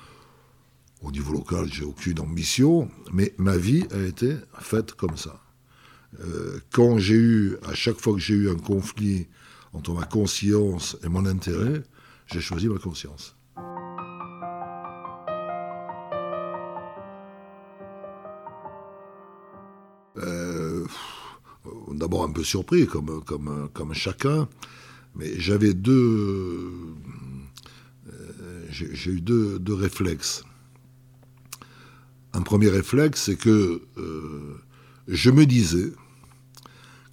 Au 1.01 1.11
niveau 1.11 1.33
local, 1.33 1.69
j'ai 1.73 1.85
aucune 1.85 2.21
ambition, 2.21 2.89
mais 3.13 3.35
ma 3.39 3.57
vie 3.57 3.85
a 3.93 3.99
été 3.99 4.37
faite 4.61 4.93
comme 4.93 5.17
ça. 5.17 5.42
Quand 6.71 6.99
j'ai 6.99 7.15
eu, 7.15 7.57
à 7.63 7.75
chaque 7.75 7.99
fois 8.01 8.15
que 8.15 8.21
j'ai 8.21 8.35
eu 8.35 8.51
un 8.51 8.57
conflit 8.57 9.27
entre 9.73 9.93
ma 9.93 10.05
conscience 10.05 10.97
et 11.03 11.09
mon 11.09 11.27
intérêt, 11.27 11.83
j'ai 12.27 12.41
choisi 12.41 12.69
ma 12.69 12.79
conscience. 12.79 13.35
Euh, 20.19 20.85
d'abord 21.93 22.25
un 22.25 22.33
peu 22.33 22.45
surpris, 22.45 22.87
comme, 22.87 23.23
comme, 23.25 23.69
comme 23.73 23.95
chacun, 23.95 24.49
mais 25.15 25.39
j'avais 25.39 25.75
deux. 25.75 26.71
Euh, 28.09 28.67
j'ai 28.71 29.11
eu 29.11 29.21
deux, 29.21 29.59
deux, 29.59 29.75
réflexes. 29.75 30.45
Un 32.33 32.43
premier 32.43 32.69
réflexe, 32.69 33.23
c'est 33.25 33.37
que 33.37 33.83
euh, 33.99 34.61
je 35.09 35.31
me 35.31 35.45
disais 35.45 35.93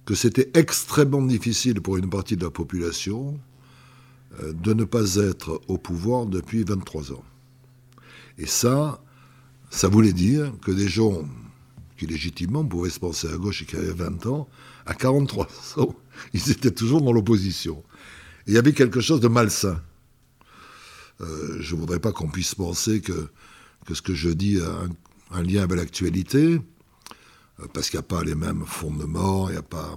que 0.04 0.14
c'était 0.14 0.50
extrêmement 0.54 1.22
difficile 1.22 1.80
pour 1.80 1.96
une 1.96 2.10
partie 2.10 2.36
de 2.36 2.44
la 2.44 2.50
population 2.50 3.38
de 4.42 4.72
ne 4.72 4.84
pas 4.84 5.16
être 5.16 5.60
au 5.68 5.76
pouvoir 5.76 6.26
depuis 6.26 6.64
23 6.64 7.12
ans. 7.12 7.24
Et 8.38 8.46
ça, 8.46 9.02
ça 9.70 9.88
voulait 9.88 10.12
dire 10.12 10.52
que 10.62 10.70
des 10.70 10.88
gens 10.88 11.24
qui 11.96 12.06
légitimement 12.06 12.64
pouvaient 12.64 12.90
se 12.90 12.98
penser 12.98 13.28
à 13.28 13.36
gauche 13.36 13.62
et 13.62 13.66
qui 13.66 13.76
avaient 13.76 13.92
20 13.92 14.26
ans, 14.26 14.48
à 14.86 14.94
43 14.94 15.46
ans, 15.76 15.94
ils 16.32 16.50
étaient 16.50 16.70
toujours 16.70 17.02
dans 17.02 17.12
l'opposition. 17.12 17.82
il 18.46 18.54
y 18.54 18.58
avait 18.58 18.72
quelque 18.72 19.00
chose 19.00 19.20
de 19.20 19.28
malsain. 19.28 19.82
Euh, 21.20 21.58
je 21.60 21.74
ne 21.74 21.80
voudrais 21.80 22.00
pas 22.00 22.12
qu'on 22.12 22.28
puisse 22.30 22.54
penser 22.54 23.02
que, 23.02 23.28
ce 23.92 24.00
que 24.00 24.14
je 24.14 24.30
dis 24.30 24.58
a 24.60 25.36
un, 25.36 25.42
lien 25.42 25.62
avec 25.62 25.76
l'actualité, 25.76 26.54
euh, 26.54 26.60
parce 27.72 27.90
qu'il 27.90 27.98
n'y 27.98 28.04
a 28.04 28.08
pas 28.08 28.24
les 28.24 28.34
mêmes 28.34 28.64
fondements, 28.66 29.48
il 29.48 29.52
n'y 29.52 29.58
a 29.58 29.62
pas. 29.62 29.96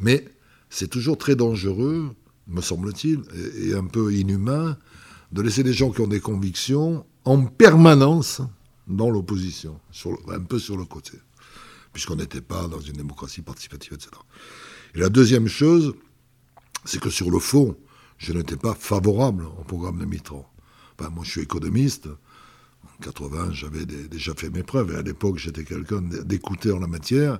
Mais 0.00 0.24
c'est 0.70 0.88
toujours 0.88 1.18
très 1.18 1.36
dangereux, 1.36 2.14
me 2.46 2.60
semble-t-il, 2.60 3.22
et, 3.58 3.74
un 3.74 3.86
peu 3.86 4.12
inhumain, 4.12 4.76
de 5.32 5.42
laisser 5.42 5.62
des 5.62 5.72
gens 5.72 5.90
qui 5.90 6.00
ont 6.00 6.06
des 6.06 6.20
convictions 6.20 7.06
en 7.24 7.44
permanence 7.46 8.40
dans 8.86 9.10
l'opposition, 9.10 9.80
un 10.28 10.42
peu 10.42 10.58
sur 10.58 10.76
le 10.76 10.84
côté 10.84 11.18
puisqu'on 11.94 12.16
n'était 12.16 12.42
pas 12.42 12.68
dans 12.68 12.80
une 12.80 12.94
démocratie 12.94 13.40
participative, 13.40 13.94
etc. 13.94 14.10
Et 14.94 14.98
la 14.98 15.08
deuxième 15.08 15.48
chose, 15.48 15.94
c'est 16.84 17.00
que 17.00 17.08
sur 17.08 17.30
le 17.30 17.38
fond, 17.38 17.76
je 18.18 18.34
n'étais 18.34 18.56
pas 18.56 18.74
favorable 18.74 19.46
au 19.58 19.64
programme 19.64 19.98
de 19.98 20.04
Mitterrand. 20.04 20.46
moi, 21.00 21.24
je 21.24 21.30
suis 21.30 21.40
économiste. 21.40 22.08
En 22.84 23.02
80, 23.02 23.52
j'avais 23.52 23.84
déjà 23.86 24.34
fait 24.34 24.50
mes 24.50 24.62
preuves. 24.62 24.92
Et 24.92 24.96
à 24.96 25.02
l'époque, 25.02 25.38
j'étais 25.38 25.64
quelqu'un 25.64 26.02
d'écouter 26.02 26.70
en 26.72 26.78
la 26.78 26.86
matière. 26.86 27.38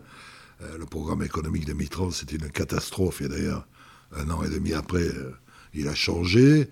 Euh, 0.63 0.79
le 0.79 0.87
programme 0.87 1.23
économique 1.23 1.65
de 1.67 1.73
Mitterrand, 1.73 2.11
c'était 2.11 2.37
une 2.37 2.51
catastrophe. 2.51 3.21
Et 3.21 3.29
d'ailleurs, 3.29 3.67
un 4.17 4.31
an 4.31 4.43
et 4.43 4.51
demi 4.51 4.73
après, 4.73 5.07
euh, 5.07 5.33
il 5.75 5.89
a 5.89 5.95
changé. 5.95 6.69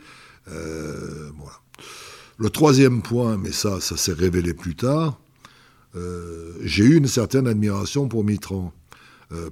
Euh, 0.48 1.30
voilà. 1.36 1.60
Le 2.38 2.50
troisième 2.50 3.02
point, 3.02 3.36
mais 3.36 3.52
ça, 3.52 3.80
ça 3.80 3.96
s'est 3.96 4.12
révélé 4.12 4.54
plus 4.54 4.74
tard, 4.74 5.18
j'ai 6.62 6.84
eu 6.84 6.96
une 6.96 7.06
certaine 7.06 7.46
admiration 7.46 8.08
pour 8.08 8.24
Mitran. 8.24 8.72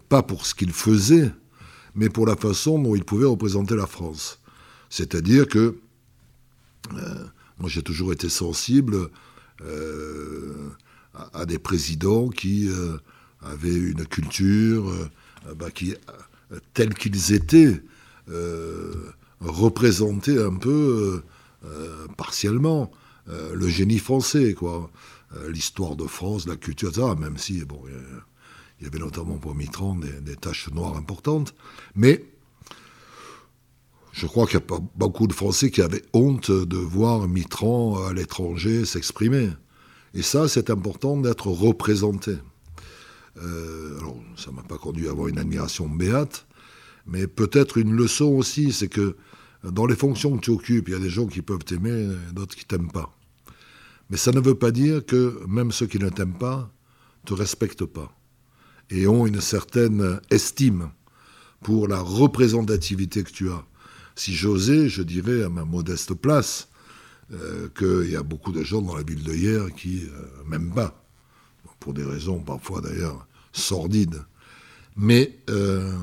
Pas 0.09 0.23
pour 0.23 0.47
ce 0.47 0.55
qu'il 0.55 0.73
faisait, 0.73 1.31
mais 1.95 2.09
pour 2.09 2.27
la 2.27 2.35
façon 2.35 2.79
dont 2.79 2.95
il 2.97 3.05
pouvait 3.05 3.27
représenter 3.27 3.77
la 3.77 3.87
France. 3.87 4.41
C'est-à-dire 4.89 5.47
que 5.47 5.77
moi 7.61 7.69
j'ai 7.69 7.83
toujours 7.83 8.13
été 8.13 8.29
sensible 8.29 9.11
à, 11.35 11.45
des 11.47 11.59
présidents 11.59 12.29
qui 12.29 12.69
avaient 13.43 13.75
une 13.75 14.07
culture, 14.07 14.91
bah, 15.57 15.71
qui, 15.71 15.95
tels 16.75 16.95
qu'ils 16.95 17.33
étaient, 17.33 17.83
représentaient 19.41 20.43
un 20.43 20.57
peu 20.57 21.23
partiellement 22.17 22.91
le 23.27 23.69
génie 23.69 23.99
français, 23.99 24.55
quoi. 24.55 24.91
Euh, 25.37 25.51
l'histoire 25.51 25.95
de 25.95 26.07
France, 26.07 26.47
la 26.49 26.57
culture, 26.57 26.89
etc. 26.89 27.07
Même 27.17 27.39
si, 27.39 27.65
bon, 27.65 27.81
il 28.81 28.85
y 28.85 28.89
avait 28.89 28.99
notamment 28.99 29.39
pour 29.39 29.55
Mitran 29.55 29.95
des, 29.95 30.35
tâches 30.35 30.69
noires 30.73 30.97
importantes. 30.97 31.55
Mais 31.95 32.25
je 34.13 34.27
crois 34.27 34.47
qu'il 34.47 34.55
y 34.55 34.57
a 34.59 34.61
pas 34.61 34.81
beaucoup 34.97 35.27
de 35.27 35.33
Français 35.33 35.71
qui 35.71 35.83
avaient 35.83 36.03
honte 36.13 36.51
de 36.51 36.77
voir 36.77 37.29
Mitran 37.29 38.05
à 38.05 38.13
l'étranger 38.13 38.85
s'exprimer. 38.85 39.51
Et 40.15 40.23
ça, 40.23 40.49
c'est 40.49 40.71
important 40.71 41.17
d'être 41.17 41.47
représenté. 41.47 42.37
Euh, 43.37 43.99
alors, 43.99 44.17
ça 44.37 44.51
ne 44.51 44.57
m'a 44.57 44.63
pas 44.63 44.79
conduit 44.79 45.07
à 45.07 45.13
avoir 45.13 45.29
une 45.29 45.39
admiration 45.39 45.89
béate, 45.89 46.47
mais 47.07 47.27
peut-être 47.27 47.79
une 47.79 47.93
leçon 47.93 48.27
aussi, 48.27 48.73
c'est 48.73 48.89
que 48.89 49.17
dans 49.63 49.87
les 49.87 49.97
fonctions 49.97 50.37
que 50.37 50.43
tu 50.43 50.51
occupes, 50.51 50.89
il 50.89 50.93
y 50.93 50.97
a 50.97 51.01
des 51.01 51.11
gens 51.11 51.27
qui 51.27 51.43
peuvent 51.43 51.65
t'aimer, 51.65 52.09
d'autres 52.33 52.57
qui 52.57 52.65
t'aiment 52.65 52.91
pas. 52.91 53.15
Mais 54.09 54.17
ça 54.17 54.33
ne 54.33 54.41
veut 54.41 54.57
pas 54.57 54.73
dire 54.73 55.07
que 55.07 55.41
même 55.47 55.71
ceux 55.71 55.87
qui 55.87 55.99
ne 55.99 56.09
t'aiment 56.09 56.39
pas 56.39 56.73
te 57.25 57.35
respectent 57.35 57.85
pas 57.85 58.17
et 58.91 59.07
ont 59.07 59.27
une 59.27 59.41
certaine 59.41 60.21
estime 60.31 60.91
pour 61.63 61.87
la 61.87 62.01
représentativité 62.01 63.23
que 63.23 63.31
tu 63.31 63.51
as. 63.51 63.65
Si 64.21 64.35
j'osais, 64.35 64.91
je 64.91 65.01
dirais 65.01 65.45
à 65.45 65.49
ma 65.49 65.65
modeste 65.65 66.13
place 66.13 66.69
euh, 67.33 67.71
qu'il 67.71 68.11
y 68.11 68.17
a 68.17 68.23
beaucoup 68.23 68.53
de 68.53 68.63
gens 68.63 68.83
dans 68.83 68.95
la 68.95 69.03
ville 69.03 69.23
de 69.23 69.33
hier 69.33 69.75
qui 69.75 70.03
euh, 70.05 70.45
m'aiment 70.47 70.75
pas, 70.75 71.03
pour 71.79 71.95
des 71.95 72.05
raisons 72.05 72.39
parfois 72.41 72.83
d'ailleurs 72.83 73.27
sordides. 73.53 74.23
Mais 74.95 75.39
euh, 75.49 75.97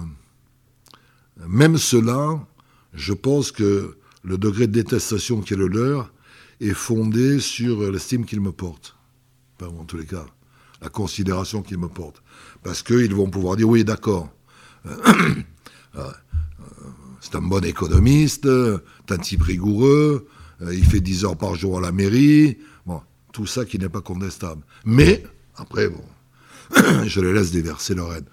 même 1.46 1.78
cela, 1.78 2.44
je 2.96 3.14
pense 3.14 3.52
que 3.52 3.98
le 4.24 4.40
degré 4.40 4.66
de 4.66 4.72
détestation 4.72 5.42
qui 5.42 5.54
est 5.54 5.58
le 5.58 5.68
leur 5.68 6.12
est 6.60 6.74
fondé 6.74 7.40
sur 7.40 7.92
l'estime 7.92 8.26
qu'ils 8.26 8.42
me 8.42 8.52
portent. 8.52 8.98
En 9.62 9.86
tous 9.86 9.98
les 9.98 10.08
cas, 10.08 10.26
la 10.82 10.90
considération 10.90 11.62
qu'ils 11.62 11.78
me 11.78 11.88
portent. 11.88 12.24
Parce 12.64 12.82
qu'ils 12.82 13.14
vont 13.14 13.30
pouvoir 13.30 13.58
dire 13.58 13.70
oui, 13.70 13.84
d'accord. 13.84 14.28
C'est 17.30 17.36
un 17.36 17.42
bon 17.42 17.62
économiste, 17.66 18.48
un 18.48 19.18
type 19.18 19.42
rigoureux, 19.42 20.30
euh, 20.62 20.74
il 20.74 20.86
fait 20.86 21.02
10 21.02 21.26
heures 21.26 21.36
par 21.36 21.56
jour 21.56 21.78
à 21.78 21.82
la 21.82 21.92
mairie. 21.92 22.58
Bon, 22.86 23.02
tout 23.34 23.46
ça 23.46 23.66
qui 23.66 23.78
n'est 23.78 23.90
pas 23.90 24.00
contestable. 24.00 24.64
Mais, 24.86 25.26
après, 25.58 25.90
bon, 25.90 26.06
je 27.06 27.20
les 27.20 27.34
laisse 27.34 27.52
déverser 27.52 27.96
leur 27.96 28.16
aide. 28.16 28.24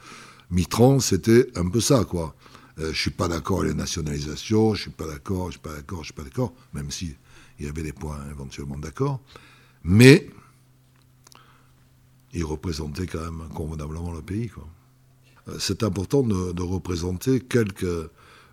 Mitran, 0.52 1.00
c'était 1.00 1.48
un 1.56 1.68
peu 1.68 1.80
ça, 1.80 2.04
quoi. 2.04 2.36
Euh, 2.78 2.92
je 2.92 3.00
suis 3.00 3.10
pas 3.10 3.26
d'accord 3.26 3.62
avec 3.62 3.72
les 3.72 3.76
nationalisations, 3.76 4.74
je 4.74 4.82
suis 4.82 4.90
pas 4.92 5.08
d'accord, 5.08 5.46
je 5.46 5.52
suis 5.52 5.60
pas 5.60 5.74
d'accord, 5.74 5.98
je 5.98 6.04
suis 6.04 6.14
pas 6.14 6.22
d'accord, 6.22 6.52
même 6.72 6.92
si 6.92 7.16
il 7.58 7.66
y 7.66 7.68
avait 7.68 7.82
des 7.82 7.92
points 7.92 8.20
éventuellement 8.30 8.78
d'accord, 8.78 9.20
mais 9.82 10.30
il 12.32 12.44
représentait 12.44 13.08
quand 13.08 13.22
même 13.22 13.48
convenablement 13.54 14.12
le 14.12 14.22
pays. 14.22 14.52
Euh, 15.48 15.56
c'est 15.58 15.82
important 15.82 16.22
de, 16.22 16.62
représenter 16.62 17.40
quelque 17.40 18.08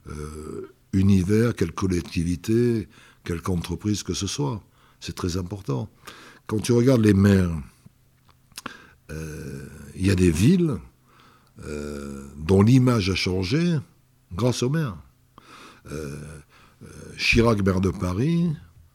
euh, 0.09 0.73
univers, 0.93 1.55
quelque 1.55 1.75
collectivité, 1.75 2.87
quelque 3.23 3.49
entreprise 3.49 4.03
que 4.03 4.13
ce 4.13 4.27
soit. 4.27 4.61
C'est 4.99 5.15
très 5.15 5.37
important. 5.37 5.89
Quand 6.47 6.59
tu 6.59 6.71
regardes 6.73 7.01
les 7.01 7.13
maires, 7.13 7.51
euh, 9.09 9.67
il 9.95 10.05
y 10.05 10.11
a 10.11 10.15
des 10.15 10.31
villes 10.31 10.77
dont 12.37 12.63
l'image 12.63 13.11
a 13.11 13.15
changé 13.15 13.77
grâce 14.33 14.63
aux 14.63 14.69
maires. 14.69 14.97
Chirac, 17.17 17.63
maire 17.63 17.81
de 17.81 17.91
Paris, 17.91 18.49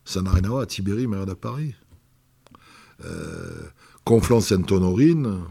ça 0.04 0.22
n'a 0.22 0.66
Tibéri, 0.66 1.06
maire 1.06 1.26
de 1.26 1.34
Paris. 1.34 1.74
Euh, 3.04 3.68
Conflans-Sainte-Honorine, 4.04 5.42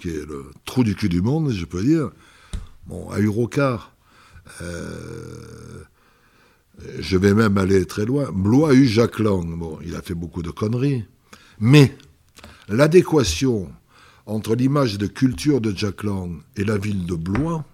qui 0.00 0.08
est 0.10 0.26
le 0.26 0.50
trou 0.64 0.82
du 0.82 0.94
cul 0.94 1.08
du 1.08 1.22
monde, 1.22 1.50
je 1.50 1.64
peux 1.64 1.82
dire, 1.82 2.10
bon, 2.86 3.08
à 3.10 3.20
Urocar. 3.20 3.94
Euh, 4.62 5.84
je 6.98 7.16
vais 7.16 7.34
même 7.34 7.58
aller 7.58 7.84
très 7.86 8.04
loin. 8.06 8.30
Blois 8.32 8.70
a 8.70 8.74
eu 8.74 8.86
Jacques 8.86 9.18
Lang. 9.18 9.46
Bon, 9.58 9.78
il 9.84 9.94
a 9.94 10.02
fait 10.02 10.14
beaucoup 10.14 10.42
de 10.42 10.50
conneries. 10.50 11.04
Mais 11.58 11.96
l'adéquation 12.68 13.70
entre 14.26 14.54
l'image 14.54 14.96
de 14.98 15.06
culture 15.06 15.60
de 15.60 15.76
Jacques 15.76 16.04
Lang 16.04 16.40
et 16.56 16.64
la 16.64 16.78
ville 16.78 17.04
de 17.06 17.14
Blois 17.14 17.64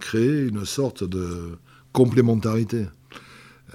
crée 0.00 0.46
une 0.46 0.64
sorte 0.64 1.04
de 1.04 1.58
complémentarité. 1.92 2.86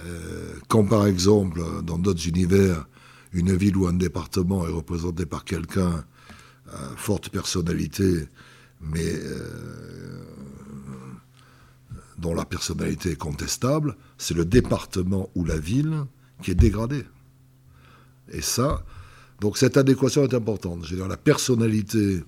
Euh, 0.04 0.54
quand 0.68 0.84
par 0.84 1.06
exemple, 1.06 1.60
dans 1.82 1.98
d'autres 1.98 2.28
univers, 2.28 2.86
une 3.32 3.54
ville 3.56 3.76
ou 3.76 3.86
un 3.86 3.92
département 3.92 4.66
est 4.66 4.72
représenté 4.72 5.26
par 5.26 5.44
quelqu'un 5.44 6.04
à 6.72 6.96
forte 6.96 7.28
personnalité, 7.28 8.28
mais 8.80 9.14
euh, 9.14 10.20
dont 12.18 12.34
la 12.34 12.44
personnalité 12.44 13.12
est 13.12 13.16
contestable, 13.16 13.96
c'est 14.18 14.34
le 14.34 14.44
département 14.44 15.28
ou 15.34 15.44
la 15.44 15.58
ville 15.58 16.04
qui 16.42 16.50
est 16.50 16.54
dégradé. 16.54 17.04
Et 18.32 18.40
ça, 18.40 18.84
donc 19.40 19.58
cette 19.58 19.76
adéquation 19.76 20.24
est 20.24 20.34
importante. 20.34 20.84
Je 20.84 20.90
veux 20.90 20.96
dire, 20.96 21.08
la 21.08 21.16
personnalité, 21.16 22.22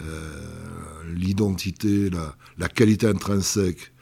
euh, 0.00 1.14
l'identité, 1.14 2.10
la, 2.58 2.68
qualité 2.68 3.06
intrinsèque 3.06 3.92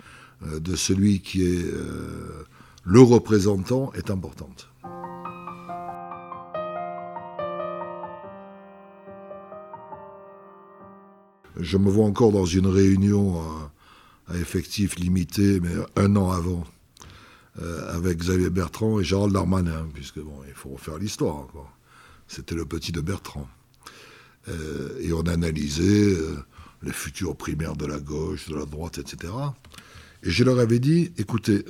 euh, 0.47 0.61
de 0.61 0.75
celui 0.76 1.21
qui 1.21 1.43
est 1.43 1.64
euh, 1.64 2.45
le 2.85 3.00
représentant 3.00 3.93
est 3.95 4.11
importante. 4.11 4.69
Je 11.61 11.76
me 11.76 11.88
vois 11.88 12.07
encore 12.07 12.33
dans 12.33 12.47
une 12.47 12.67
réunion 12.67 13.41
à, 14.33 14.37
effectif 14.37 14.97
limité, 14.97 15.61
mais 15.61 15.75
un 15.97 16.17
an 16.17 16.31
avant, 16.31 16.65
avec 17.89 18.19
Xavier 18.19 18.51
Bertrand 18.51 18.99
et 18.99 19.05
Gérald 19.05 19.33
Darmanin, 19.33 19.87
puisque 19.93 20.19
bon, 20.21 20.41
il 20.49 20.55
faut 20.55 20.71
refaire 20.71 20.99
l'histoire. 20.99 21.49
C'était 22.27 22.55
le 22.55 22.65
petit 22.65 22.93
de 22.93 23.01
Bertrand. 23.03 23.47
Euh, 24.49 24.99
et 25.01 25.12
on 25.12 25.23
analysait 25.23 26.15
euh, 26.15 26.37
les 26.83 26.93
futurs 26.93 27.37
primaires 27.37 27.77
de 27.77 27.87
la 27.87 28.01
gauche, 28.01 28.49
de 28.49 28.57
la 28.57 28.65
droite, 28.65 28.99
etc. 28.99 29.33
Et 30.23 30.31
je 30.31 30.45
leur 30.45 30.59
avais 30.59 30.79
dit, 30.79 31.12
écoutez, 31.19 31.65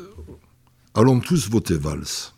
allons 0.95 1.21
tous 1.21 1.49
voter 1.51 1.77
Valls. 1.77 2.33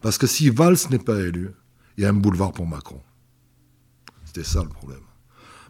Parce 0.00 0.18
que 0.18 0.26
si 0.26 0.50
Valls 0.50 0.76
n'est 0.90 0.98
pas 0.98 1.20
élu, 1.20 1.50
il 1.96 2.04
y 2.04 2.06
a 2.06 2.10
un 2.10 2.14
boulevard 2.14 2.52
pour 2.52 2.66
Macron. 2.66 3.00
C'était 4.24 4.44
ça 4.44 4.62
le 4.62 4.68
problème. 4.68 5.00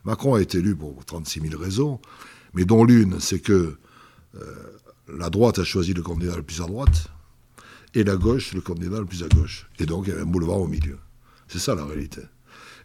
Macron 0.05 0.35
a 0.35 0.43
été 0.43 0.59
élu 0.59 0.77
pour 0.77 1.05
36 1.05 1.41
000 1.41 1.61
raisons, 1.61 2.01
mais 2.55 2.65
dont 2.65 2.85
l'une, 2.85 3.21
c'est 3.21 3.41
que 3.41 3.77
euh, 4.37 4.55
la 5.09 5.31
droite 5.31 5.59
a 5.59 5.65
choisi 5.65 5.93
le 5.93 6.03
candidat 6.03 6.37
le 6.37 6.43
plus 6.43 6.61
à 6.61 6.67
droite, 6.67 7.09
et 7.95 8.05
la 8.05 8.17
gauche 8.17 8.55
le 8.55 8.61
candidat 8.61 8.99
le 8.99 9.07
plus 9.07 9.23
à 9.23 9.29
gauche. 9.29 9.69
Et 9.79 9.87
donc 9.87 10.07
il 10.07 10.11
y 10.11 10.13
avait 10.13 10.23
un 10.23 10.27
boulevard 10.27 10.61
au 10.61 10.67
milieu. 10.67 10.99
C'est 11.49 11.59
ça 11.59 11.75
la 11.75 11.85
réalité. 11.85 12.23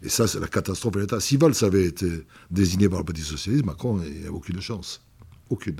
Et 0.02 0.08
ça, 0.08 0.26
c'est 0.26 0.40
la 0.40 0.48
catastrophe 0.48 0.94
de 0.94 1.00
l'État. 1.00 1.20
Si 1.20 1.36
Valls 1.36 1.54
avait 1.62 1.84
été 1.84 2.24
désigné 2.50 2.88
par 2.88 3.00
le 3.00 3.04
Parti 3.04 3.20
Socialiste, 3.20 3.66
Macron 3.66 3.98
n'avait 3.98 4.28
aucune 4.28 4.60
chance. 4.60 5.02
Aucune. 5.50 5.76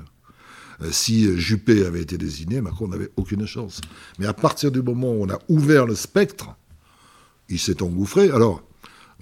Euh, 0.81 0.91
si 0.91 1.37
Juppé 1.37 1.85
avait 1.85 2.01
été 2.01 2.17
désigné, 2.17 2.61
Macron 2.61 2.87
n'avait 2.87 3.09
aucune 3.15 3.45
chance. 3.47 3.81
Mais 4.19 4.27
à 4.27 4.33
partir 4.33 4.71
du 4.71 4.81
moment 4.81 5.11
où 5.11 5.23
on 5.23 5.29
a 5.29 5.39
ouvert 5.49 5.87
le 5.87 5.95
spectre, 5.95 6.55
il 7.49 7.59
s'est 7.59 7.81
engouffré. 7.81 8.29
Alors, 8.29 8.61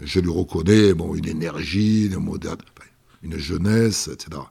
je 0.01 0.19
lui 0.19 0.31
reconnais 0.31 0.93
bon, 0.93 1.15
une 1.15 1.27
énergie, 1.27 2.07
une, 2.07 2.17
moderne, 2.17 2.57
une 3.23 3.37
jeunesse, 3.37 4.09
etc. 4.11 4.41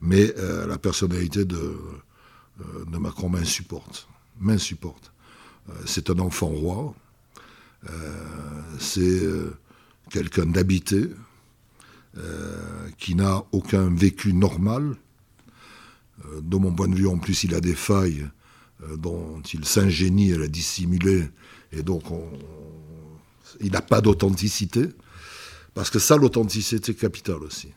Mais 0.00 0.34
euh, 0.38 0.66
la 0.66 0.78
personnalité 0.78 1.44
de, 1.44 1.56
euh, 1.58 2.84
de 2.86 2.98
Macron 2.98 3.28
m'insupporte. 3.28 4.08
M'insupporte. 4.38 5.12
c'est 5.84 6.08
un 6.08 6.18
enfant 6.18 6.48
roi. 6.48 6.94
c'est 8.78 9.22
quelqu'un 10.10 10.46
d'habité, 10.46 11.10
euh, 12.18 12.88
qui 12.98 13.14
n'a 13.14 13.44
aucun 13.52 13.88
vécu 13.88 14.32
normal. 14.32 14.96
Euh, 16.24 16.40
de 16.42 16.56
mon 16.56 16.74
point 16.74 16.88
de 16.88 16.96
vue, 16.96 17.06
en 17.06 17.18
plus, 17.18 17.44
il 17.44 17.54
a 17.54 17.60
des 17.60 17.76
failles 17.76 18.28
euh, 18.82 18.96
dont 18.96 19.40
il 19.42 19.64
s'ingénie 19.64 20.32
à 20.32 20.38
la 20.38 20.48
dissimuler, 20.48 21.28
et 21.70 21.84
donc 21.84 22.02
il 23.60 23.70
n'a 23.70 23.80
pas 23.80 24.00
d'authenticité, 24.00 24.88
parce 25.72 25.88
que 25.88 26.00
ça, 26.00 26.16
l'authenticité 26.16 26.94
capitale 26.94 27.44
aussi. 27.44 27.68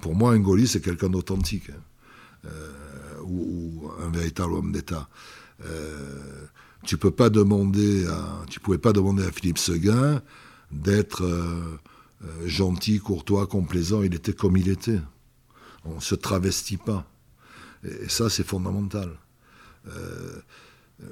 Pour 0.00 0.14
moi, 0.14 0.32
un 0.32 0.38
Gaulliste, 0.38 0.74
c'est 0.74 0.80
quelqu'un 0.80 1.10
d'authentique, 1.10 1.70
hein. 1.70 2.48
ou, 3.24 3.90
un 4.00 4.10
véritable 4.10 4.54
homme 4.54 4.72
d'État. 4.72 5.08
tu 6.84 6.96
peux 6.96 7.10
pas 7.10 7.30
demander 7.30 8.06
à, 8.06 8.44
tu 8.48 8.60
pouvais 8.60 8.78
pas 8.78 8.92
demander 8.92 9.24
à 9.24 9.30
Philippe 9.30 9.58
Seguin 9.58 10.22
d'être 10.72 11.24
euh, 11.24 11.78
euh, 12.24 12.48
gentil, 12.48 12.98
courtois, 12.98 13.46
complaisant. 13.46 14.02
Il 14.02 14.14
était 14.14 14.32
comme 14.32 14.56
il 14.56 14.68
était. 14.68 15.00
On 15.84 15.96
ne 15.96 16.00
se 16.00 16.14
travestit 16.14 16.78
pas. 16.78 17.06
Et, 17.84 18.08
ça, 18.08 18.30
c'est 18.30 18.46
fondamental. 18.46 19.10
Euh, 19.88 20.40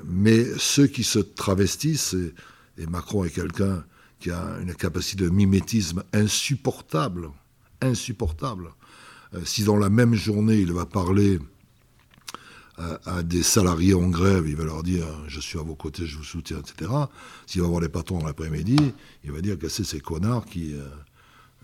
mais 0.04 0.44
ceux 0.58 0.86
qui 0.86 1.04
se 1.04 1.18
travestissent, 1.18 2.16
et, 2.78 2.86
Macron 2.86 3.24
est 3.24 3.30
quelqu'un 3.30 3.84
qui 4.18 4.30
a 4.30 4.58
une 4.60 4.74
capacité 4.74 5.24
de 5.24 5.30
mimétisme 5.30 6.02
insupportable, 6.12 7.30
insupportable. 7.80 8.70
si 9.44 9.64
dans 9.64 9.76
la 9.76 9.90
même 9.90 10.14
journée, 10.14 10.56
il 10.56 10.72
va 10.72 10.86
parler 10.86 11.38
à, 13.06 13.22
des 13.22 13.42
salariés 13.42 13.94
en 13.94 14.08
grève, 14.08 14.48
il 14.48 14.56
va 14.56 14.64
leur 14.64 14.82
dire 14.82 15.06
je 15.26 15.40
suis 15.40 15.58
à 15.58 15.62
vos 15.62 15.74
côtés, 15.74 16.06
je 16.06 16.16
vous 16.16 16.24
soutiens, 16.24 16.58
etc. 16.58 16.90
S'il 17.46 17.62
va 17.62 17.68
voir 17.68 17.80
les 17.80 17.88
patrons 17.88 18.24
l'après-midi, 18.24 18.78
il 19.24 19.32
va 19.32 19.40
dire 19.40 19.58
que 19.58 19.68
c'est 19.68 19.84
ces 19.84 20.00
connards 20.00 20.46
qui, 20.46 20.74
euh, 20.74 20.86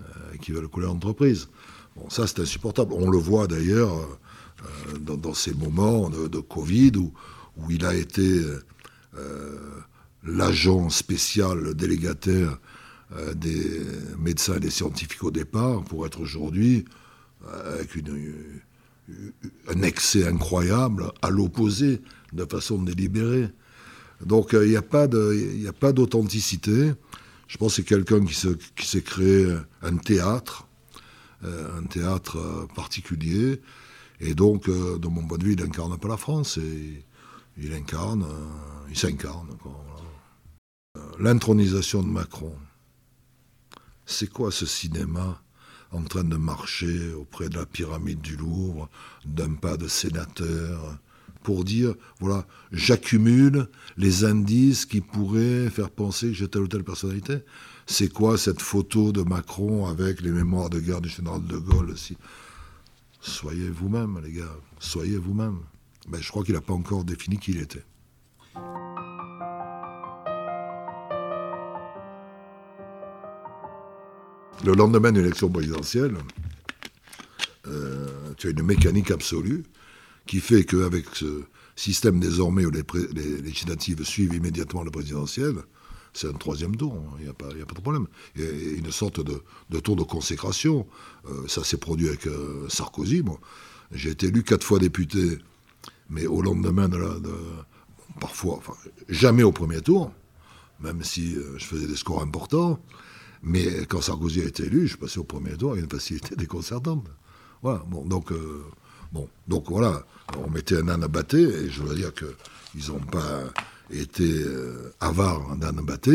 euh, 0.00 0.36
qui 0.40 0.52
veulent 0.52 0.68
couler 0.68 0.86
l'entreprise. 0.86 1.48
Bon, 1.96 2.08
ça 2.10 2.26
c'est 2.26 2.40
insupportable. 2.40 2.92
On 2.92 3.10
le 3.10 3.18
voit 3.18 3.46
d'ailleurs 3.46 3.94
euh, 3.94 4.98
dans, 4.98 5.34
ces 5.34 5.54
moments 5.54 6.10
de, 6.10 6.40
Covid 6.40 6.92
où, 6.96 7.12
où, 7.56 7.70
il 7.70 7.84
a 7.84 7.94
été 7.94 8.42
l'agent 10.24 10.90
spécial, 10.90 11.74
délégataire 11.74 12.58
des 13.34 13.80
médecins 14.18 14.56
et 14.56 14.60
des 14.60 14.70
scientifiques 14.70 15.22
au 15.22 15.30
départ, 15.30 15.82
pour 15.84 16.06
être 16.06 16.20
aujourd'hui 16.20 16.84
avec 17.48 17.94
une 17.94 18.60
un 19.68 19.82
excès 19.82 20.26
incroyable, 20.26 21.12
à 21.22 21.30
l'opposé, 21.30 22.00
de 22.32 22.44
façon 22.44 22.82
délibérée. 22.82 23.48
Donc 24.24 24.50
il 24.52 24.68
n'y 24.68 24.76
a 24.76 24.82
pas 24.82 25.06
d'authenticité. 25.06 26.92
Je 27.48 27.56
pense 27.58 27.72
que 27.72 27.76
c'est 27.76 27.88
quelqu'un 27.88 28.24
qui 28.24 28.86
s'est 28.86 29.02
créé 29.02 29.46
un 29.82 29.96
théâtre, 29.96 30.66
euh, 31.44 31.78
un 31.78 31.84
théâtre 31.84 32.38
euh, 32.38 32.66
particulier. 32.74 33.60
Et 34.20 34.34
donc, 34.34 34.68
euh, 34.68 34.98
de 34.98 35.06
mon 35.06 35.24
point 35.26 35.38
de 35.38 35.44
vue, 35.44 35.52
il 35.52 35.60
n'incarne 35.62 35.96
pas 35.98 36.08
la 36.08 36.16
France. 36.16 36.58
Et 36.58 37.04
il 37.58 37.72
incarne, 37.72 38.26
il 38.90 38.98
s'incarne. 38.98 39.48
L'intronisation 41.18 42.02
de 42.02 42.08
Macron. 42.08 42.54
C'est 44.06 44.30
quoi 44.30 44.52
ce 44.52 44.66
cinéma 44.66 45.42
en 45.90 46.02
train 46.02 46.24
de 46.24 46.36
marcher 46.36 47.12
auprès 47.12 47.48
de 47.48 47.56
la 47.56 47.66
pyramide 47.66 48.20
du 48.20 48.36
Louvre, 48.36 48.88
d'un 49.24 49.54
pas 49.54 49.76
de 49.76 49.88
sénateur, 49.88 50.98
pour 51.42 51.64
dire, 51.64 51.94
voilà, 52.20 52.46
j'accumule 52.72 53.68
les 53.96 54.24
indices 54.24 54.84
qui 54.84 55.00
pourraient 55.00 55.70
faire 55.70 55.90
penser 55.90 56.28
que 56.28 56.34
j'ai 56.34 56.48
telle 56.48 56.62
ou 56.62 56.68
telle 56.68 56.82
personnalité? 56.84 57.38
C'est 57.86 58.12
quoi 58.12 58.36
cette 58.36 58.60
photo 58.60 59.12
de 59.12 59.22
Macron 59.22 59.86
avec 59.86 60.20
les 60.20 60.32
mémoires 60.32 60.70
de 60.70 60.80
guerre 60.80 61.00
du 61.00 61.08
général 61.08 61.44
de 61.46 61.56
Gaulle 61.56 61.90
aussi 61.90 62.16
Soyez 63.20 63.68
vous-même, 63.70 64.20
les 64.24 64.32
gars, 64.32 64.56
soyez 64.78 65.18
vous-même. 65.18 65.58
Mais 66.06 66.18
ben, 66.18 66.22
je 66.22 66.28
crois 66.30 66.44
qu'il 66.44 66.54
n'a 66.54 66.60
pas 66.60 66.74
encore 66.74 67.04
défini 67.04 67.38
qui 67.38 67.52
il 67.52 67.60
était. 67.60 67.84
Le 74.66 74.72
lendemain 74.72 75.12
d'une 75.12 75.22
élection 75.22 75.48
présidentielle, 75.48 76.16
euh, 77.68 78.08
tu 78.36 78.48
as 78.48 78.50
une 78.50 78.64
mécanique 78.64 79.12
absolue 79.12 79.62
qui 80.26 80.40
fait 80.40 80.64
qu'avec 80.64 81.06
ce 81.14 81.44
système 81.76 82.18
désormais 82.18 82.64
où 82.64 82.72
les, 82.72 82.82
législatives 83.42 84.02
suivent 84.02 84.34
immédiatement 84.34 84.82
le 84.82 84.90
présidentiel, 84.90 85.54
c'est 86.12 86.26
un 86.26 86.32
troisième 86.32 86.74
tour, 86.74 86.94
hein, 86.94 87.14
il 87.20 87.24
n'y 87.26 87.30
a, 87.30 87.32
pas 87.32 87.46
de 87.52 87.80
problème. 87.80 88.08
Il 88.34 88.42
y 88.42 88.46
a 88.48 88.76
une 88.78 88.90
sorte 88.90 89.20
de, 89.20 89.78
tour 89.78 89.94
de 89.94 90.02
consécration. 90.02 90.84
Euh, 91.28 91.46
ça 91.46 91.62
s'est 91.62 91.76
produit 91.76 92.08
avec 92.08 92.26
euh, 92.26 92.68
Sarkozy. 92.68 93.22
J'ai 93.92 94.10
été 94.10 94.26
élu 94.26 94.42
quatre 94.42 94.64
fois 94.64 94.80
député, 94.80 95.38
mais 96.10 96.26
au 96.26 96.42
lendemain 96.42 96.88
de 96.88 96.96
la. 96.96 97.14
parfois, 98.18 98.56
enfin, 98.56 98.74
jamais 99.08 99.44
au 99.44 99.52
premier 99.52 99.80
tour, 99.80 100.12
même 100.80 101.04
si 101.04 101.36
je 101.56 101.64
faisais 101.64 101.86
des 101.86 101.94
scores 101.94 102.20
importants. 102.20 102.80
Mais 103.46 103.86
quand 103.88 104.00
Sarkozy 104.00 104.40
a 104.40 104.44
été 104.44 104.64
élu, 104.64 104.88
je 104.88 104.96
passais 104.96 105.20
au 105.20 105.24
premier 105.24 105.56
tour 105.56 105.70
avec 105.70 105.84
une 105.84 105.90
facilité 105.90 106.34
déconcertante. 106.34 107.06
Voilà, 107.62 107.78
bon, 107.86 108.04
donc, 108.04 108.32
euh, 108.32 108.64
bon, 109.12 109.28
donc 109.46 109.66
voilà, 109.68 110.04
on 110.36 110.50
mettait 110.50 110.78
un 110.78 110.88
âne 110.88 111.04
à 111.04 111.08
battre, 111.08 111.36
et 111.36 111.70
je 111.70 111.80
dois 111.80 111.94
dire 111.94 112.12
qu'ils 112.12 112.88
n'ont 112.88 112.98
pas 112.98 113.44
été 113.88 114.24
euh, 114.28 114.92
avares 114.98 115.56
d'âne 115.56 115.78
à 115.78 115.82
battre. 115.82 116.10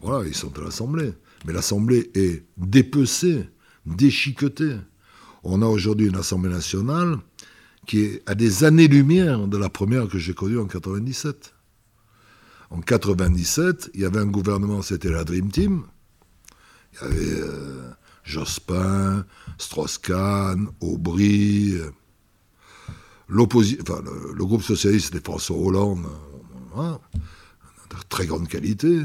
Voilà, 0.00 0.26
ils 0.26 0.34
sont 0.34 0.58
à 0.58 0.64
l'Assemblée. 0.64 1.12
Mais 1.46 1.52
l'Assemblée 1.52 2.10
est 2.16 2.44
dépecée, 2.56 3.48
déchiquetée. 3.86 4.76
On 5.44 5.62
a 5.62 5.66
aujourd'hui 5.66 6.08
une 6.08 6.16
Assemblée 6.16 6.50
nationale 6.50 7.18
qui 7.86 8.00
est 8.00 8.22
à 8.26 8.34
des 8.34 8.64
années-lumière 8.64 9.46
de 9.46 9.56
la 9.56 9.68
première 9.68 10.08
que 10.08 10.18
j'ai 10.18 10.34
connue 10.34 10.58
en 10.58 10.66
97. 10.66 11.54
En 12.70 12.80
97, 12.80 13.92
il 13.94 14.00
y 14.00 14.04
avait 14.04 14.18
un 14.18 14.26
gouvernement, 14.26 14.82
c'était 14.82 15.10
la 15.10 15.22
Dream 15.22 15.52
Team, 15.52 15.84
il 17.00 17.04
y 17.04 17.10
avait 17.10 17.40
euh, 17.40 17.90
Jospin, 18.24 19.24
Strauss-Kahn, 19.58 20.68
Aubry, 20.80 21.74
enfin, 23.30 24.02
le, 24.34 24.44
groupe 24.44 24.62
socialiste, 24.62 25.06
c'était 25.12 25.24
François 25.24 25.56
Hollande, 25.56 26.06
hein, 26.76 26.98
de 27.14 27.96
très 28.08 28.26
grande 28.26 28.48
qualité. 28.48 29.02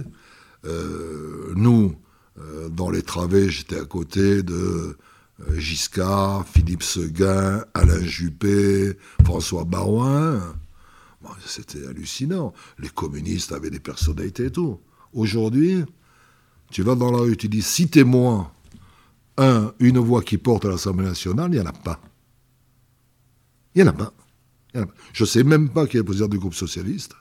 nous, 1.55 1.95
dans 2.71 2.89
les 2.89 3.01
travées, 3.01 3.49
j'étais 3.49 3.79
à 3.79 3.85
côté 3.85 4.43
de 4.43 4.97
Giscard, 5.55 6.47
Philippe 6.47 6.83
Seguin, 6.83 7.63
Alain 7.73 8.01
Juppé, 8.01 8.97
François 9.23 9.65
Barouin. 9.65 10.55
C'était 11.45 11.85
hallucinant. 11.87 12.53
Les 12.79 12.89
communistes 12.89 13.51
avaient 13.51 13.69
des 13.69 13.79
personnalités 13.79 14.45
et 14.45 14.51
tout. 14.51 14.79
Aujourd'hui, 15.13 15.83
tu 16.71 16.83
vas 16.83 16.95
dans 16.95 17.11
la 17.11 17.19
rue, 17.19 17.37
tu 17.37 17.47
dis 17.47 17.61
citez-moi 17.61 18.51
un, 19.37 19.73
une 19.79 19.99
voix 19.99 20.21
qui 20.21 20.37
porte 20.37 20.65
à 20.65 20.69
l'Assemblée 20.69 21.05
nationale, 21.05 21.51
il 21.51 21.59
n'y 21.59 21.61
en 21.61 21.69
a 21.69 21.73
pas. 21.73 21.99
Il 23.75 23.83
n'y 23.83 23.89
en 23.89 23.91
a 23.91 23.95
pas. 23.95 24.13
Je 25.13 25.23
ne 25.23 25.27
sais 25.27 25.43
même 25.43 25.69
pas 25.69 25.85
qui 25.85 25.97
est 25.97 25.99
le 25.99 26.05
président 26.05 26.27
du 26.27 26.39
groupe 26.39 26.53
socialiste. 26.53 27.13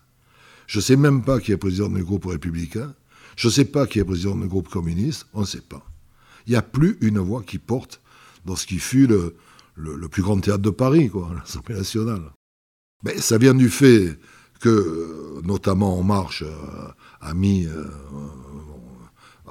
Je 0.66 0.78
ne 0.78 0.82
sais 0.82 0.96
même 0.96 1.24
pas 1.24 1.40
qui 1.40 1.50
est 1.50 1.54
le 1.54 1.58
président 1.58 1.88
du 1.88 2.04
groupe 2.04 2.26
républicain. 2.26 2.94
Je 3.36 3.48
ne 3.48 3.52
sais 3.52 3.64
pas 3.64 3.86
qui 3.86 3.98
est 3.98 4.02
le 4.02 4.06
président 4.06 4.36
du 4.36 4.46
groupe 4.46 4.68
communiste. 4.68 5.26
On 5.34 5.40
ne 5.40 5.46
sait 5.46 5.60
pas. 5.60 5.84
Il 6.46 6.50
n'y 6.50 6.56
a 6.56 6.62
plus 6.62 6.96
une 7.00 7.18
voix 7.18 7.42
qui 7.42 7.58
porte 7.58 8.00
dans 8.44 8.56
ce 8.56 8.66
qui 8.66 8.78
fut 8.78 9.06
le, 9.06 9.36
le, 9.76 10.08
plus 10.08 10.22
grand 10.22 10.38
théâtre 10.40 10.62
de 10.62 10.70
Paris, 10.70 11.08
quoi, 11.08 11.30
l'Assemblée 11.36 11.74
nationale. 11.74 12.22
Mais 13.04 13.18
ça 13.18 13.38
vient 13.38 13.54
du 13.54 13.68
fait 13.68 14.18
que, 14.60 15.40
notamment 15.42 15.98
En 15.98 16.02
Marche, 16.02 16.42
euh, 16.46 16.88
a 17.20 17.34
mis 17.34 17.66
euh, 17.66 17.84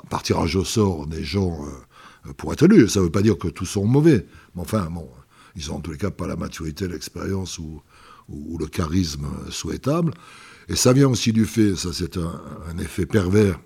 par 0.09 0.23
tirage 0.23 0.55
au 0.55 0.65
sort 0.65 1.07
des 1.07 1.23
gens 1.23 1.65
euh, 1.65 2.33
pour 2.33 2.53
être 2.53 2.63
élus. 2.63 2.89
Ça 2.89 2.99
ne 2.99 3.05
veut 3.05 3.11
pas 3.11 3.21
dire 3.21 3.37
que 3.37 3.47
tous 3.47 3.65
sont 3.65 3.85
mauvais. 3.85 4.25
Mais 4.55 4.61
enfin, 4.61 4.89
bon, 4.89 5.07
ils 5.55 5.71
ont 5.71 5.75
en 5.75 5.79
tous 5.79 5.91
les 5.91 5.97
cas 5.97 6.11
pas 6.11 6.27
la 6.27 6.35
maturité, 6.35 6.87
l'expérience 6.87 7.59
ou, 7.59 7.81
le 8.59 8.67
charisme 8.67 9.27
souhaitable. 9.49 10.13
Et 10.67 10.75
ça 10.75 10.93
vient 10.93 11.07
aussi 11.07 11.33
du 11.33 11.45
fait, 11.45 11.75
ça 11.75 11.89
c'est 11.91 12.17
un, 12.17 12.77
effet 12.77 13.07
pervers, 13.07 13.59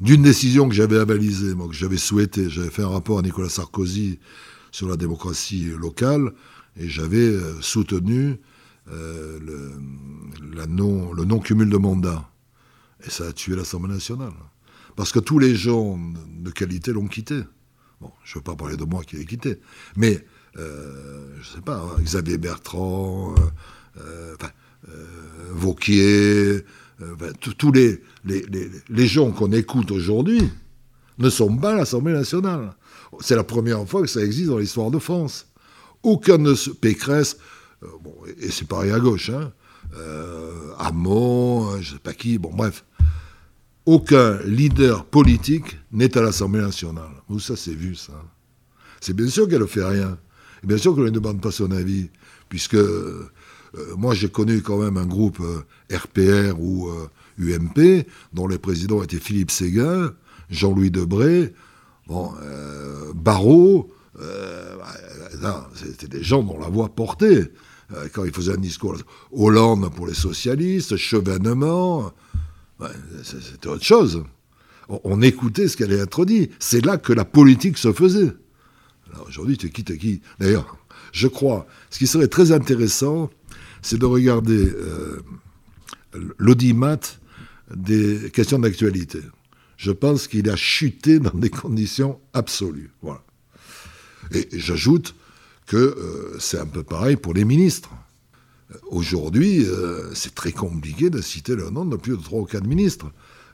d'une 0.00 0.22
décision 0.22 0.68
que 0.68 0.74
j'avais 0.74 0.98
avalisée, 0.98 1.54
moi, 1.54 1.68
que 1.68 1.74
j'avais 1.74 1.98
souhaité. 1.98 2.50
J'avais 2.50 2.70
fait 2.70 2.82
un 2.82 2.88
rapport 2.88 3.20
à 3.20 3.22
Nicolas 3.22 3.48
Sarkozy 3.48 4.18
sur 4.72 4.88
la 4.88 4.96
démocratie 4.96 5.66
locale 5.78 6.32
et 6.76 6.88
j'avais 6.88 7.28
euh, 7.28 7.60
soutenu 7.60 8.40
euh, 8.90 9.38
le, 9.40 10.66
non, 10.66 11.12
le 11.12 11.24
non-cumul 11.24 11.70
de 11.70 11.76
mandat. 11.76 12.28
Et 13.06 13.10
ça 13.10 13.26
a 13.28 13.32
tué 13.32 13.56
l'Assemblée 13.56 13.92
nationale. 13.92 14.32
Parce 14.96 15.12
que 15.12 15.18
tous 15.18 15.38
les 15.38 15.54
gens 15.54 15.98
de 16.28 16.50
qualité 16.50 16.92
l'ont 16.92 17.06
quitté. 17.06 17.40
Bon, 18.00 18.10
je 18.24 18.32
ne 18.32 18.34
veux 18.40 18.44
pas 18.44 18.56
parler 18.56 18.76
de 18.76 18.84
moi 18.84 19.02
qui 19.02 19.16
l'ai 19.16 19.24
quitté. 19.24 19.60
Mais, 19.96 20.24
euh, 20.56 21.34
je 21.40 21.50
ne 21.50 21.54
sais 21.56 21.62
pas, 21.62 21.78
hein, 21.78 22.00
Xavier 22.00 22.38
Bertrand, 22.38 23.34
Vauquier, 25.50 26.64
tous 27.58 27.72
les, 27.72 29.06
gens 29.06 29.30
qu'on 29.32 29.52
écoute 29.52 29.90
aujourd'hui 29.90 30.50
ne 31.18 31.30
sont 31.30 31.56
pas 31.56 31.74
l'Assemblée 31.74 32.12
nationale. 32.12 32.74
C'est 33.20 33.36
la 33.36 33.44
première 33.44 33.86
fois 33.88 34.02
que 34.02 34.08
ça 34.08 34.22
existe 34.24 34.48
dans 34.48 34.58
l'histoire 34.58 34.90
de 34.90 34.98
France. 34.98 35.46
Aucun 36.02 36.38
de 36.38 36.54
ce 36.54 36.70
Pécresse, 36.70 37.38
euh, 37.82 37.86
et 38.38 38.50
c'est 38.50 38.66
pareil 38.66 38.90
à 38.90 39.00
gauche, 39.00 39.30
hein, 39.30 39.52
euh, 39.96 40.72
Hamon, 40.78 41.72
euh, 41.72 41.80
je 41.80 41.94
sais 41.94 41.98
pas 41.98 42.12
qui, 42.12 42.38
bon 42.38 42.50
bref, 42.52 42.84
aucun 43.86 44.38
leader 44.44 45.04
politique 45.04 45.78
n'est 45.92 46.16
à 46.16 46.22
l'Assemblée 46.22 46.60
nationale. 46.60 47.10
Où 47.28 47.38
ça 47.38 47.56
c'est 47.56 47.74
vu 47.74 47.94
ça 47.94 48.12
C'est 49.00 49.14
bien 49.14 49.28
sûr 49.28 49.48
qu'elle 49.48 49.60
ne 49.60 49.66
fait 49.66 49.84
rien. 49.84 50.18
Et 50.62 50.66
bien 50.66 50.78
sûr 50.78 50.94
qu'elle 50.94 51.04
ne 51.04 51.10
demande 51.10 51.40
pas 51.40 51.50
son 51.50 51.70
avis, 51.70 52.08
puisque 52.48 52.78
moi 53.96 54.14
j'ai 54.14 54.28
connu 54.28 54.62
quand 54.62 54.78
même 54.78 54.96
un 54.96 55.06
groupe 55.06 55.42
RPR 55.92 56.58
ou 56.58 56.90
UMP, 57.38 58.06
dont 58.32 58.46
les 58.46 58.58
présidents 58.58 59.02
étaient 59.02 59.18
Philippe 59.18 59.50
Séguin, 59.50 60.14
Jean-Louis 60.48 60.90
Debré, 60.90 61.52
bon, 62.06 62.32
Barrault, 63.14 63.90
c'était 65.74 66.08
des 66.08 66.22
gens 66.22 66.42
dont 66.42 66.58
la 66.58 66.68
voix 66.68 66.88
portait. 66.88 67.50
Euh, 67.92 68.08
quand 68.12 68.24
il 68.24 68.32
faisait 68.32 68.52
un 68.52 68.58
discours, 68.58 68.96
Hollande 69.32 69.92
pour 69.94 70.06
les 70.06 70.14
socialistes, 70.14 70.96
Chevènement, 70.96 72.12
c'était 73.22 73.68
autre 73.68 73.84
chose. 73.84 74.24
On, 74.88 75.22
écoutait 75.22 75.68
ce 75.68 75.76
qui 75.76 75.82
allait 75.82 75.98
être 75.98 76.24
dit. 76.24 76.50
C'est 76.58 76.84
là 76.84 76.98
que 76.98 77.12
la 77.12 77.24
politique 77.24 77.78
se 77.78 77.92
faisait. 77.92 78.32
aujourd'hui, 79.26 79.56
tu 79.56 79.70
quittes 79.70 79.96
qui? 79.96 80.20
D'ailleurs, 80.38 80.76
je 81.12 81.28
crois, 81.28 81.66
ce 81.90 81.98
qui 81.98 82.06
serait 82.06 82.28
très 82.28 82.52
intéressant, 82.52 83.30
c'est 83.80 83.98
de 83.98 84.06
regarder 84.06 84.66
euh, 84.66 85.22
des 87.74 88.30
questions 88.30 88.58
d'actualité. 88.58 89.20
Je 89.76 89.90
pense 89.90 90.28
qu'il 90.28 90.48
a 90.50 90.56
chuté 90.56 91.18
dans 91.18 91.34
des 91.34 91.50
conditions 91.50 92.20
absolues. 92.32 92.90
Et 94.32 94.48
j'ajoute 94.52 95.14
que 95.66 95.76
euh, 95.76 96.36
c'est 96.38 96.58
un 96.58 96.66
peu 96.66 96.82
pareil 96.82 97.16
pour 97.16 97.34
les 97.34 97.44
ministres. 97.44 97.90
Aujourd'hui, 98.90 99.64
euh, 99.64 100.12
c'est 100.14 100.34
très 100.34 100.52
compliqué 100.52 101.10
de 101.10 101.20
citer 101.20 101.54
le 101.54 101.70
nom 101.70 101.84
de 101.84 101.96
plus 101.96 102.16
de 102.16 102.22
trois 102.22 102.40
ou 102.40 102.44
quatre 102.44 102.66
ministres. 102.66 103.10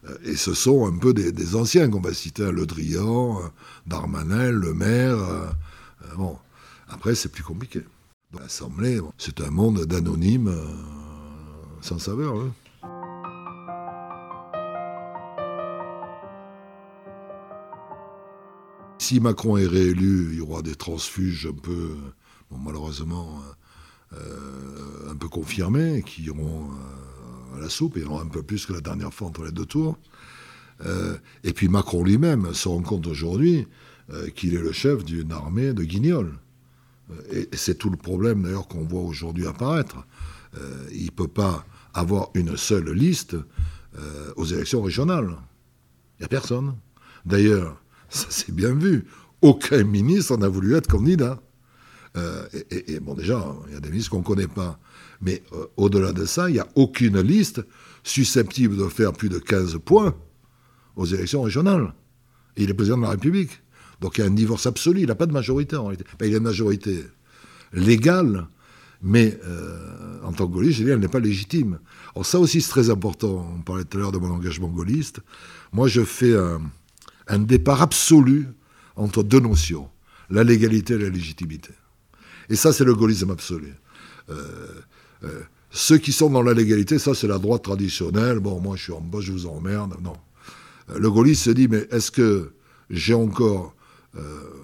Euh, 0.09 0.16
et 0.25 0.37
ce 0.37 0.55
sont 0.55 0.87
un 0.87 0.96
peu 0.96 1.12
des, 1.12 1.57
anciens 1.57 1.90
qu'on 1.90 2.01
va 2.01 2.14
citer, 2.14 2.51
Le 2.51 2.66
Drian, 2.66 3.40
Darmanin, 3.87 4.51
Le 4.51 4.73
Maire. 4.73 5.55
bon, 6.16 6.37
après, 6.88 7.14
c'est 7.14 7.31
plus 7.31 7.42
compliqué. 7.42 7.83
L'Assemblée, 8.38 9.01
c'est 9.18 9.40
un 9.40 9.51
monde 9.51 9.85
d'anonymes 9.87 10.55
sans 11.83 11.99
saveur. 11.99 12.37
Hein. 12.37 12.53
si 19.11 19.18
Macron 19.18 19.57
est 19.57 19.66
réélu, 19.66 20.29
il 20.31 20.38
y 20.38 20.40
aura 20.40 20.62
des 20.62 20.77
transfuges 20.77 21.49
un 21.51 21.61
peu, 21.61 21.96
malheureusement, 22.53 23.40
euh, 23.40 23.53
un 24.12 25.16
peu 25.16 25.29
confirmés, 25.29 26.03
qui 26.05 26.23
iront 26.23 26.68
euh, 26.70 27.57
à 27.57 27.61
la 27.61 27.68
soupe, 27.68 27.96
et 27.96 28.05
un 28.05 28.27
peu 28.27 28.42
plus 28.42 28.66
que 28.66 28.73
la 28.73 28.81
dernière 28.81 29.12
fois 29.12 29.29
entre 29.29 29.44
les 29.44 29.53
deux 29.53 29.66
tours. 29.66 29.99
Euh, 30.85 31.16
et 31.44 31.53
puis 31.53 31.68
Macron 31.68 32.03
lui-même 32.03 32.55
se 32.55 32.68
rend 32.68 32.83
compte 32.83 33.07
aujourd'hui 33.07 33.66
qu'il 34.35 34.55
est 34.55 34.61
le 34.61 34.73
chef 34.73 35.05
d'une 35.05 35.31
armée 35.31 35.73
de 35.73 35.85
guignols. 35.85 36.37
Et, 37.31 37.49
c'est 37.53 37.79
tout 37.79 37.90
le 37.90 37.96
problème 37.96 38.42
d'ailleurs 38.42 38.66
qu'on 38.66 38.83
voit 38.83 39.03
aujourd'hui 39.03 39.46
apparaître. 39.46 40.05
il 40.92 41.05
ne 41.05 41.11
peut 41.11 41.29
pas 41.29 41.64
avoir 41.94 42.31
une 42.35 42.57
seule 42.57 42.90
liste 42.90 43.37
aux 44.35 44.44
élections 44.46 44.83
régionales. 44.83 45.37
Il 46.18 46.23
n'y 46.23 46.25
a 46.25 46.29
personne. 46.29 46.75
D'ailleurs, 47.25 47.81
ça 48.09 48.29
s'est 48.31 48.51
bien 48.51 48.75
vu. 48.75 49.07
Aucun 49.42 49.85
ministre 49.85 50.37
n'a 50.37 50.49
voulu 50.49 50.75
être 50.75 50.88
candidat. 50.88 51.40
Euh, 52.16 52.46
et, 52.70 53.01
bon, 53.01 53.14
déjà, 53.14 53.55
il 53.68 53.75
y 53.75 53.77
a 53.77 53.81
des 53.81 53.90
ministres 53.90 54.11
qu'on 54.11 54.18
ne 54.18 54.25
connaît 54.25 54.49
pas. 54.49 54.79
Mais 55.20 55.42
euh, 55.53 55.66
au-delà 55.77 56.12
de 56.12 56.25
ça, 56.25 56.49
il 56.49 56.55
n'y 56.55 56.59
a 56.59 56.68
aucune 56.75 57.20
liste 57.20 57.62
susceptible 58.03 58.77
de 58.77 58.88
faire 58.88 59.12
plus 59.12 59.29
de 59.29 59.38
15 59.38 59.79
points 59.85 60.14
aux 60.96 61.07
élections 61.07 61.42
régionales. 61.42 61.94
Il 62.57 62.70
est 62.70 62.75
président 62.75 62.96
de 62.96 63.03
la 63.03 63.11
République. 63.11 63.62
Donc 64.01 64.18
il 64.18 64.23
y 64.23 64.25
a 64.25 64.27
un 64.27 64.35
divorce 64.35 64.66
absolu. 64.66 65.03
Il 65.03 65.07
n'a 65.07 65.14
pas 65.14 65.27
de 65.27 65.33
majorité 65.33 65.77
en 65.77 65.87
réalité. 65.87 66.05
il 66.20 66.35
a 66.35 66.38
une 66.38 66.42
majorité 66.42 67.05
légale, 67.73 68.49
mais 69.03 69.38
euh, 69.44 70.23
en 70.25 70.33
tant 70.33 70.46
que 70.46 70.53
gaulliste, 70.53 70.81
elle 70.81 70.99
n'est 70.99 71.09
pas 71.09 71.20
légitime. 71.20 71.79
Alors 72.14 72.27
ça 72.27 72.40
aussi, 72.40 72.61
c'est 72.61 72.70
très 72.70 72.90
important. 72.90 73.46
On 73.57 73.61
parlait 73.61 73.85
tout 73.85 73.99
à 73.99 74.01
l'heure 74.01 74.12
de 74.12 74.18
mon 74.18 74.31
engagement 74.31 74.68
gaulliste. 74.68 75.20
Moi, 75.73 75.87
je 75.87 76.03
fais 76.03 76.35
un 77.29 77.38
départ 77.38 77.83
absolu 77.83 78.49
entre 78.96 79.23
deux 79.23 79.40
notions, 79.40 79.88
la 80.31 80.42
légalité 80.42 80.94
et 80.94 80.99
la 80.99 81.11
légitimité. 81.11 81.70
Et 82.51 82.57
ça, 82.57 82.73
c'est 82.73 82.85
le 82.85 82.95
gaullisme 82.95 83.31
absolu. 83.31 83.73
Euh, 84.29 84.35
euh, 85.23 85.41
ceux 85.71 85.99
qui 85.99 86.13
sont 86.13 86.29
dans 86.29 86.43
la 86.43 86.53
légalité, 86.53 86.99
ça, 86.99 87.15
c'est 87.15 87.29
la 87.29 87.39
droite 87.39 87.63
traditionnelle. 87.63 88.41
Bon, 88.41 88.61
moi, 88.61 88.77
je 88.77 88.83
suis 88.83 88.93
en 88.93 89.01
bas, 89.01 89.21
je 89.21 89.31
vous 89.31 89.47
emmerde. 89.47 89.95
Non. 90.03 90.17
Euh, 90.91 90.99
le 90.99 91.11
gaulliste 91.11 91.45
se 91.45 91.51
dit, 91.51 91.69
mais 91.69 91.87
est-ce 91.91 92.11
que 92.11 92.53
j'ai 92.91 93.15
encore 93.15 93.75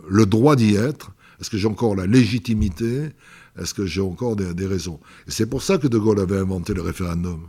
le 0.09 0.27
droit 0.27 0.57
d'y 0.57 0.75
être? 0.75 1.13
Est-ce 1.41 1.51
que 1.51 1.57
j'ai 1.57 1.69
encore 1.69 1.95
la 1.95 2.07
légitimité? 2.07 3.11
Est-ce 3.57 3.73
que 3.73 3.87
j'ai 3.87 4.01
encore 4.01 4.35
des, 4.35 4.67
raisons? 4.67 4.99
Et 5.29 5.31
c'est 5.31 5.47
pour 5.47 5.63
ça 5.63 5.79
que 5.79 5.87
De 5.87 5.99
Gaulle 5.99 6.19
avait 6.19 6.37
inventé 6.37 6.75
le 6.75 6.83
référendum. 6.83 7.47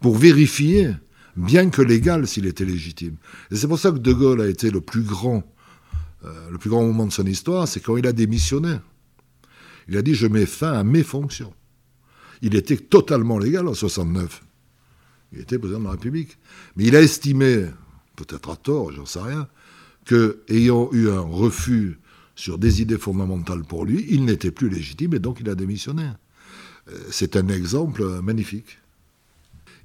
Pour 0.00 0.16
vérifier 0.16 0.90
bien 1.36 1.68
que 1.68 1.82
légal 1.82 2.26
s'il 2.26 2.46
était 2.46 2.64
légitime. 2.64 3.16
Et 3.50 3.56
c'est 3.56 3.68
pour 3.68 3.78
ça 3.78 3.92
que 3.92 3.98
De 3.98 4.12
Gaulle 4.14 4.40
a 4.40 4.48
été 4.48 4.70
le 4.70 4.80
plus 4.80 5.02
grand, 5.02 5.42
le 6.50 6.56
plus 6.56 6.70
grand 6.70 6.82
moment 6.82 7.04
de 7.04 7.12
son 7.12 7.26
histoire, 7.26 7.68
c'est 7.68 7.80
quand 7.80 7.98
il 7.98 8.06
a 8.06 8.14
démissionné. 8.14 8.76
Il 9.88 9.96
a 9.96 10.02
dit 10.02 10.14
je 10.14 10.26
mets 10.26 10.46
fin 10.46 10.72
à 10.72 10.84
mes 10.84 11.02
fonctions. 11.02 11.52
Il 12.42 12.54
était 12.54 12.76
totalement 12.76 13.38
légal 13.38 13.68
en 13.68 13.74
69. 13.74 14.42
Il 15.32 15.40
était 15.40 15.58
président 15.58 15.80
de 15.80 15.84
la 15.84 15.92
République. 15.92 16.38
Mais 16.76 16.84
il 16.84 16.96
a 16.96 17.02
estimé, 17.02 17.66
peut-être 18.16 18.50
à 18.50 18.56
tort, 18.56 18.92
j'en 18.92 19.06
sais 19.06 19.20
rien, 19.20 19.48
que 20.04 20.42
ayant 20.48 20.90
eu 20.92 21.08
un 21.08 21.20
refus 21.20 21.98
sur 22.36 22.58
des 22.58 22.82
idées 22.82 22.98
fondamentales 22.98 23.64
pour 23.64 23.84
lui, 23.84 24.06
il 24.10 24.24
n'était 24.24 24.50
plus 24.50 24.68
légitime 24.68 25.14
et 25.14 25.18
donc 25.18 25.38
il 25.40 25.48
a 25.48 25.54
démissionné. 25.54 26.10
Euh, 26.88 26.98
c'est 27.10 27.36
un 27.36 27.48
exemple 27.48 28.04
magnifique. 28.20 28.78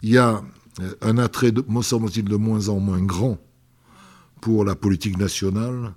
Il 0.02 0.10
y 0.10 0.18
a 0.18 0.44
euh, 0.82 0.96
un 1.02 1.18
attrait, 1.18 1.54
me 1.68 1.82
semble-t-il, 1.82 2.26
de 2.26 2.36
moins 2.36 2.70
en 2.70 2.80
moins 2.80 3.02
grand 3.02 3.38
pour 4.42 4.66
la 4.66 4.76
politique 4.76 5.18
nationale, 5.18 5.94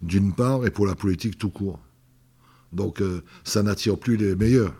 d'une 0.00 0.32
part, 0.32 0.66
et 0.66 0.70
pour 0.70 0.86
la 0.86 0.94
politique 0.94 1.38
tout 1.38 1.50
court. 1.50 1.78
Donc 2.72 3.00
euh, 3.00 3.22
ça 3.44 3.62
n'attire 3.62 3.98
plus 3.98 4.16
les 4.16 4.34
meilleurs. 4.34 4.74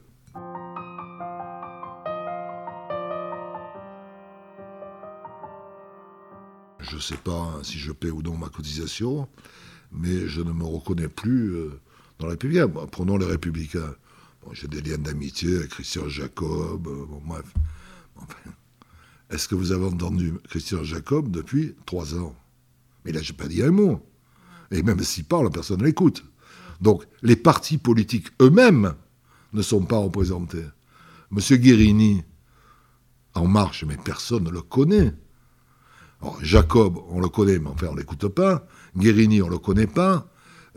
Je 6.80 6.96
ne 6.96 7.00
sais 7.00 7.16
pas 7.16 7.60
si 7.62 7.78
je 7.78 7.92
paie 7.92 8.10
ou 8.10 8.22
non 8.22 8.36
ma 8.36 8.48
cotisation, 8.48 9.28
mais 9.92 10.26
je 10.26 10.40
ne 10.42 10.52
me 10.52 10.64
reconnais 10.64 11.08
plus 11.08 11.54
euh, 11.54 11.80
dans 12.18 12.26
la 12.26 12.32
République. 12.32 12.62
prenons 12.90 13.16
les 13.16 13.26
Républicains. 13.26 13.94
J'ai 14.52 14.66
des 14.66 14.82
liens 14.82 14.98
d'amitié 14.98 15.56
avec 15.56 15.70
Christian 15.70 16.08
Jacob, 16.08 16.88
euh. 16.88 17.42
Est-ce 19.30 19.48
que 19.48 19.54
vous 19.54 19.72
avez 19.72 19.86
entendu 19.86 20.34
Christian 20.48 20.82
Jacob 20.82 21.30
depuis 21.30 21.74
trois 21.86 22.16
ans? 22.16 22.34
Mais 23.04 23.12
là, 23.12 23.22
je 23.22 23.32
n'ai 23.32 23.36
pas 23.36 23.46
dit 23.46 23.62
un 23.62 23.70
mot. 23.70 24.04
Et 24.70 24.82
même 24.82 25.02
s'il 25.02 25.24
parle, 25.24 25.50
personne 25.50 25.80
ne 25.80 25.84
l'écoute. 25.84 26.24
Donc, 26.82 27.04
les 27.22 27.36
partis 27.36 27.78
politiques 27.78 28.28
eux-mêmes 28.42 28.94
ne 29.52 29.62
sont 29.62 29.82
pas 29.82 29.96
représentés. 29.96 30.64
Monsieur 31.30 31.56
Guérini, 31.56 32.22
En 33.34 33.46
Marche, 33.46 33.84
mais 33.88 33.96
personne 33.96 34.44
ne 34.44 34.50
le 34.50 34.60
connaît. 34.60 35.14
Jacob, 36.42 36.98
on 37.08 37.20
le 37.20 37.28
connaît, 37.28 37.58
mais 37.58 37.68
enfin, 37.68 37.86
on 37.88 37.94
ne 37.94 37.98
l'écoute 37.98 38.28
pas. 38.28 38.66
Guérini, 38.96 39.40
on 39.40 39.46
ne 39.46 39.52
le 39.52 39.58
connaît 39.58 39.86
pas. 39.86 40.28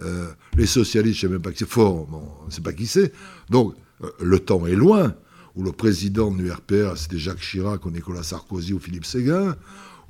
Euh, 0.02 0.32
les 0.56 0.65
socialistes, 0.65 1.20
je 1.20 1.28
ne 1.28 1.32
sais 1.32 1.34
même 1.34 1.41
pas 1.41 1.52
qui 1.52 1.60
c'est. 1.60 1.70
Fort, 1.70 2.08
on 2.12 2.46
ne 2.46 2.52
sait 2.52 2.62
pas 2.62 2.74
qui 2.74 2.88
c'est. 2.88 3.12
Donc, 3.50 3.76
euh, 4.04 4.10
le 4.22 4.39
temps 4.39 4.65
est 4.65 4.76
loin 4.76 5.15
où 5.56 5.63
le 5.63 5.72
président 5.72 6.32
de 6.32 6.41
l'URPR, 6.41 6.98
c'était 6.98 7.18
Jacques 7.18 7.39
Chirac 7.39 7.86
ou 7.86 7.91
Nicolas 7.91 8.24
Sarkozy 8.24 8.74
ou 8.74 8.80
Philippe 8.80 9.06
Séguin, 9.06 9.56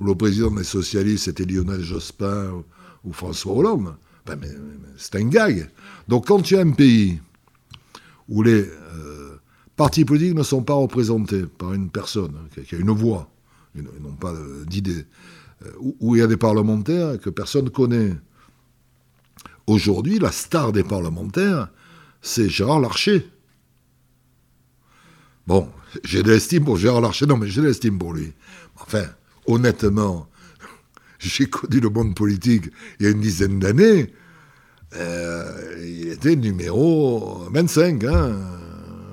où 0.00 0.04
le 0.04 0.14
président 0.14 0.50
des 0.50 0.64
socialistes, 0.64 1.24
c'était 1.24 1.44
Lionel 1.44 1.82
Jospin 1.82 2.64
ou, 3.04 3.12
François 3.12 3.52
Hollande. 3.54 3.94
Ben, 4.26 4.40
c'est 4.96 5.16
un 5.16 5.28
gag. 5.28 5.70
Donc 6.08 6.26
quand 6.26 6.40
tu 6.40 6.56
as 6.56 6.60
un 6.60 6.72
pays 6.72 7.20
où 8.28 8.42
les 8.42 8.62
euh, 8.62 9.40
partis 9.76 10.04
politiques 10.04 10.34
ne 10.34 10.42
sont 10.42 10.62
pas 10.62 10.74
représentés 10.74 11.44
par 11.46 11.72
une 11.72 11.90
personne 11.90 12.34
qui 12.68 12.74
a 12.74 12.78
une 12.78 12.90
voix, 12.90 13.30
ils 13.76 13.82
n'ont 13.82 14.16
pas 14.18 14.34
d'idée, 14.66 15.06
euh, 15.64 15.70
où 16.00 16.16
il 16.16 16.18
y 16.18 16.22
a 16.22 16.26
des 16.26 16.36
parlementaires 16.36 17.20
que 17.20 17.30
personne 17.30 17.66
ne 17.66 17.70
connaît, 17.70 18.14
aujourd'hui, 19.66 20.18
la 20.18 20.32
star 20.32 20.72
des 20.72 20.82
parlementaires, 20.82 21.68
c'est 22.20 22.48
Gérard 22.48 22.80
Larcher. 22.80 23.30
Bon, 25.46 25.68
j'ai 26.02 26.24
de 26.24 26.30
l'estime 26.32 26.64
pour 26.64 26.76
Gérard 26.76 27.00
Larcher, 27.00 27.26
non, 27.26 27.36
mais 27.36 27.46
j'ai 27.46 27.60
de 27.60 27.68
l'estime 27.68 27.98
pour 27.98 28.12
lui. 28.12 28.32
Enfin, 28.80 29.04
honnêtement, 29.46 30.28
j'ai 31.18 31.46
connu 31.46 31.80
le 31.80 31.90
monde 31.90 32.14
politique 32.14 32.70
il 32.98 33.06
y 33.06 33.08
a 33.08 33.12
une 33.12 33.20
dizaine 33.20 33.58
d'années. 33.58 34.12
Euh, 34.94 35.84
il 35.84 36.08
était 36.08 36.36
numéro 36.36 37.44
25 37.50 38.04
hein, 38.04 38.36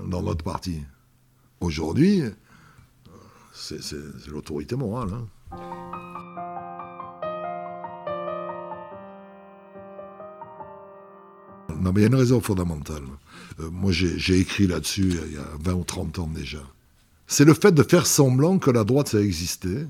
dans 0.08 0.22
notre 0.22 0.44
parti. 0.44 0.82
Aujourd'hui, 1.60 2.24
c'est 3.54 3.80
l'autorité 4.28 4.76
morale. 4.76 5.10
Hein. 5.14 5.28
Non, 11.84 11.92
mais 11.92 12.00
il 12.00 12.04
y 12.04 12.06
a 12.06 12.08
une 12.08 12.16
raison 12.16 12.40
fondamentale. 12.40 13.04
Euh, 13.60 13.70
moi, 13.70 13.92
j'ai 13.92 14.40
écrit 14.40 14.68
là-dessus 14.68 15.14
il 15.28 15.34
y 15.34 15.38
a 15.38 15.48
20 15.60 15.74
ou 15.74 15.84
30 15.84 16.20
ans 16.20 16.32
déjà. 16.34 16.60
C'est 17.28 17.46
le 17.46 17.54
fait 17.54 17.74
de 17.74 17.84
faire 17.84 18.06
semblant 18.06 18.58
que 18.58 18.72
la 18.72 18.84
droite, 18.84 19.10
ça 19.10 19.20
existait 19.20 19.88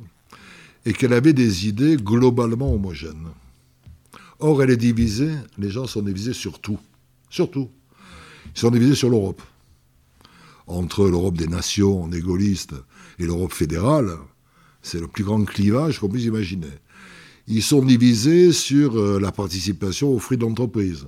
et 0.86 0.93
qu'elle 0.93 1.13
avait 1.13 1.34
des 1.34 1.67
idées 1.67 1.98
globalement 1.98 2.74
homogènes. 2.74 3.30
Or, 4.39 4.62
elle 4.62 4.72
est 4.72 4.78
divisée, 4.78 5.34
les 5.58 5.69
gens 5.69 5.88
sont 5.88 6.02
divisés 6.02 6.34
sur 6.34 6.60
tout. 6.60 6.80
Sur 7.30 7.50
tout. 7.50 7.69
Ils 8.56 8.60
sont 8.60 8.72
divisés 8.72 8.96
sur 8.96 9.10
l'Europe. 9.10 9.41
Entre 10.67 11.08
l'Europe 11.08 11.38
des 11.38 11.48
nations 11.48 12.08
gaullistes 12.08 12.76
et 13.19 13.26
l'Europe 13.26 13.54
fédérale, 13.54 14.17
c'est 14.82 15.00
le 15.00 15.08
plus 15.08 15.24
grand 15.24 15.43
clivage 15.46 16.00
qu'on 16.00 16.10
puisse 16.10 16.26
imaginer. 16.26 16.67
Ils 17.48 17.63
sont 17.63 17.84
divisés 17.84 18.52
sur 18.52 18.98
euh, 18.98 19.19
la 19.19 19.32
participation 19.32 20.10
aux 20.10 20.19
fruits 20.19 20.38
d'entreprise 20.38 21.08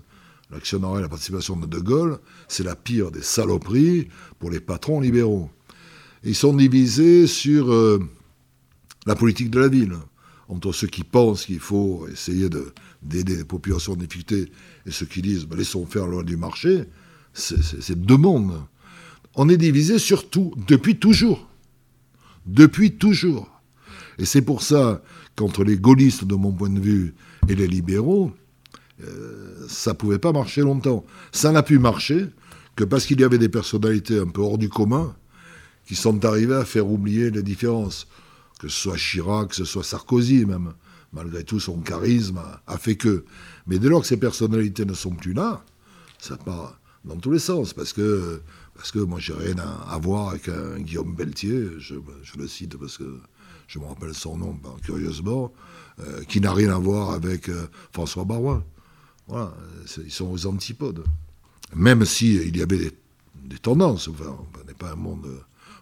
l'actionnariat 0.52 1.00
et 1.00 1.02
la 1.04 1.10
participation 1.10 1.56
de 1.56 1.66
De 1.66 1.80
Gaulle, 1.80 2.20
c'est 2.48 2.64
la 2.64 2.76
pire 2.76 3.12
des 3.12 3.22
saloperies 3.22 4.08
pour 4.40 4.50
les 4.50 4.60
patrons 4.60 5.00
libéraux. 5.00 5.50
Ils 6.24 6.36
sont 6.36 6.54
divisés 6.54 7.28
sur 7.28 7.72
euh, 7.72 8.00
la 9.06 9.16
politique 9.16 9.50
de 9.50 9.60
la 9.60 9.68
ville, 9.68 9.96
entre 10.48 10.72
ceux 10.72 10.88
qui 10.88 11.04
pensent 11.04 11.46
qu'il 11.46 11.60
faut 11.60 12.08
essayer 12.12 12.50
d'aider 13.02 13.38
les 13.38 13.44
populations 13.44 13.94
en 13.94 13.98
difficulté 13.98 14.52
et 14.86 14.92
ceux 14.92 15.06
qui 15.06 15.22
disent 15.22 15.46
bah, 15.46 15.56
laissons 15.56 15.86
faire 15.86 16.08
loi 16.08 16.24
du 16.24 16.38
marché. 16.38 16.86
C'est 17.34 18.00
deux 18.00 18.18
mondes. 18.18 18.62
On 19.36 19.50
est 19.50 19.58
divisé 19.58 20.00
sur 20.00 20.30
tout, 20.30 20.54
depuis 20.68 20.98
toujours. 20.98 21.50
Depuis 22.46 22.94
toujours. 22.94 23.50
Et 24.18 24.26
c'est 24.26 24.42
pour 24.42 24.62
ça 24.62 25.02
qu'entre 25.36 25.64
les 25.64 25.78
gaullistes, 25.78 26.24
de 26.24 26.36
mon 26.36 26.54
point 26.54 26.70
de 26.70 26.80
vue, 26.80 27.14
et 27.50 27.56
les 27.56 27.68
libéraux, 27.68 28.32
euh, 29.04 29.66
ça 29.68 29.92
ne 29.92 29.96
pouvait 29.98 30.20
pas 30.20 30.32
marcher 30.32 30.62
longtemps. 30.62 31.06
Ça 31.32 31.52
n'a 31.52 31.64
pu 31.64 31.80
marcher 31.80 32.28
que 32.76 32.84
parce 32.84 33.06
qu'il 33.06 33.20
y 33.20 33.24
avait 33.24 33.38
des 33.38 33.50
personnalités 33.50 34.20
un 34.20 34.28
peu 34.28 34.42
hors 34.42 34.58
du 34.58 34.70
commun 34.70 35.16
qui 35.86 35.96
sont 35.96 36.24
arrivées 36.24 36.56
à 36.56 36.66
faire 36.66 36.90
oublier 36.90 37.30
les 37.30 37.44
différences. 37.44 38.08
Que 38.60 38.68
ce 38.68 38.80
soit 38.80 38.98
Chirac, 38.98 39.50
que 39.50 39.56
ce 39.56 39.66
soit 39.66 39.84
Sarkozy 39.84 40.46
même. 40.46 40.74
Malgré 41.14 41.44
tout, 41.44 41.60
son 41.60 41.80
charisme 41.80 42.42
a, 42.68 42.78
fait 42.78 42.96
que. 42.96 43.26
Mais 43.68 43.80
dès 43.80 43.88
lors 43.88 44.02
que 44.02 44.08
ces 44.08 44.18
personnalités 44.18 44.86
ne 44.86 44.94
sont 44.94 45.12
plus 45.16 45.34
là, 45.34 45.64
ça 46.20 46.36
part 46.36 46.78
dans 47.06 47.16
tous 47.16 47.32
les 47.32 47.40
sens. 47.40 47.74
Parce 47.74 47.94
que, 47.94 48.42
parce 48.76 48.92
que 48.92 49.00
moi, 49.00 49.20
j'ai 49.20 49.34
rien 49.34 49.56
à, 49.58 49.98
voir 49.98 50.30
avec 50.30 50.50
un 50.50 50.80
Guillaume 50.80 51.16
Pelletier, 51.16 51.70
je, 51.80 51.96
le 52.38 52.48
cite 52.48 52.78
parce 52.78 52.98
que 52.98 53.20
je 53.68 53.80
me 53.80 53.86
rappelle 53.86 54.14
son 54.14 54.38
nom, 54.38 54.54
ben, 54.62 54.76
curieusement, 54.84 55.54
euh, 56.00 56.24
qui 56.24 56.42
n'a 56.42 56.54
rien 56.54 56.76
à 56.76 56.78
voir 56.78 57.12
avec 57.12 57.50
euh, 57.50 57.68
François 57.94 58.26
Barouin. 58.26 58.64
Voilà, 59.28 59.54
ils 60.04 60.12
sont 60.12 60.30
aux 60.30 60.46
antipodes. 60.46 61.04
Même 61.74 62.06
s'il 62.06 62.42
il 62.42 62.58
y 62.58 62.62
avait 62.62 62.92
des, 63.44 63.58
tendances, 63.58 64.08
enfin, 64.08 64.38
on 64.62 64.68
n'est 64.68 64.74
pas 64.74 64.92
un 64.92 64.96
monde 64.96 65.28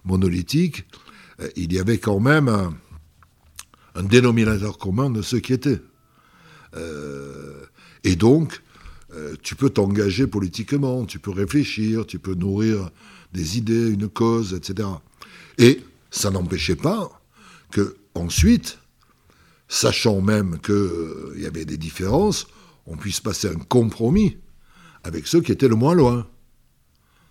monolithique, 0.05 0.85
il 1.55 1.73
y 1.73 1.79
avait 1.79 1.97
quand 1.97 2.19
même 2.19 2.47
un, 2.47 4.03
dénominateur 4.03 4.77
commun 4.77 5.09
de 5.09 5.21
ce 5.21 5.35
qui 5.35 5.53
était. 5.53 5.81
Euh, 6.75 7.65
et 8.03 8.15
donc, 8.15 8.61
euh, 9.13 9.35
tu 9.41 9.55
peux 9.55 9.69
t'engager 9.69 10.25
politiquement, 10.25 11.05
tu 11.05 11.19
peux 11.19 11.31
réfléchir, 11.31 12.05
tu 12.05 12.19
peux 12.19 12.33
nourrir 12.33 12.89
des 13.33 13.57
idées, 13.57 13.89
une 13.89 14.09
cause, 14.09 14.53
etc. 14.53 14.87
Et 15.57 15.83
ça 16.09 16.31
n'empêchait 16.31 16.75
pas 16.75 17.21
que 17.71 17.97
ensuite, 18.15 18.79
sachant 19.67 20.21
même 20.21 20.59
qu'il 20.59 21.41
y 21.41 21.45
avait 21.45 21.65
des 21.65 21.77
différences, 21.77 22.47
on 22.85 22.97
puisse 22.97 23.19
passer 23.19 23.47
un 23.47 23.59
compromis 23.59 24.37
avec 25.03 25.27
ceux 25.27 25.41
qui 25.41 25.51
étaient 25.51 25.67
le 25.67 25.75
moins 25.75 25.95
loin. 25.95 26.27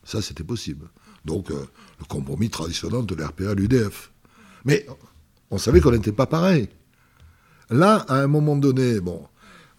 Ça, 0.05 0.23
c'était 0.23 0.45
possible. 0.45 0.89
Donc, 1.25 1.51
euh, 1.51 1.65
le 2.03 2.07
compromis 2.07 2.51
traditionnel 2.51 3.07
de 3.07 3.15
l'RPA 3.15 3.55
l'UDF. 3.55 4.13
Mais 4.65 4.87
on 5.51 5.59
savait 5.59 5.81
qu'on 5.81 5.93
n'était 5.93 6.13
pas 6.13 6.27
pareil. 6.27 6.69
Là, 7.71 8.05
à 8.09 8.17
un 8.17 8.27
moment 8.27 8.57
donné, 8.57 9.01
bon, 9.01 9.25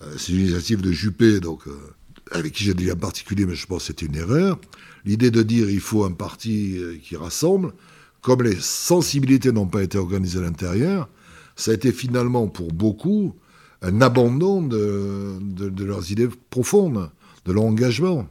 euh, 0.02 0.14
c'est 0.18 0.34
une 0.34 0.40
initiative 0.40 0.82
de 0.82 0.92
Juppé, 0.92 1.40
donc, 1.40 1.68
euh, 1.68 1.94
avec 2.32 2.54
qui 2.54 2.64
j'ai 2.64 2.74
dit 2.74 2.92
en 2.92 2.96
particulier, 2.96 3.46
mais 3.46 3.56
je 3.56 3.68
pense 3.68 3.84
que 3.84 3.88
c'était 3.88 4.06
une 4.08 4.16
erreur. 4.16 4.60
L'idée 5.06 5.32
de 5.32 5.44
dire 5.44 5.70
il 5.70 5.82
faut 5.82 6.04
un 6.06 6.12
parti 6.12 6.80
qui 7.04 7.16
rassemble, 7.16 7.74
comme 8.22 8.42
les 8.42 8.56
sensibilités 8.60 9.52
n'ont 9.52 9.68
pas 9.68 9.84
été 9.84 9.98
organisées 9.98 10.40
à 10.40 10.44
l'intérieur, 10.44 11.10
ça 11.56 11.72
a 11.72 11.74
été 11.74 11.92
finalement 11.92 12.48
pour 12.48 12.72
beaucoup 12.72 13.36
un 13.82 14.02
abandon 14.02 14.62
de, 14.62 15.84
leurs 15.84 16.12
idées 16.12 16.30
profondes, 16.50 17.12
de 17.46 17.52
leur 17.52 17.64
engagement. 17.64 18.28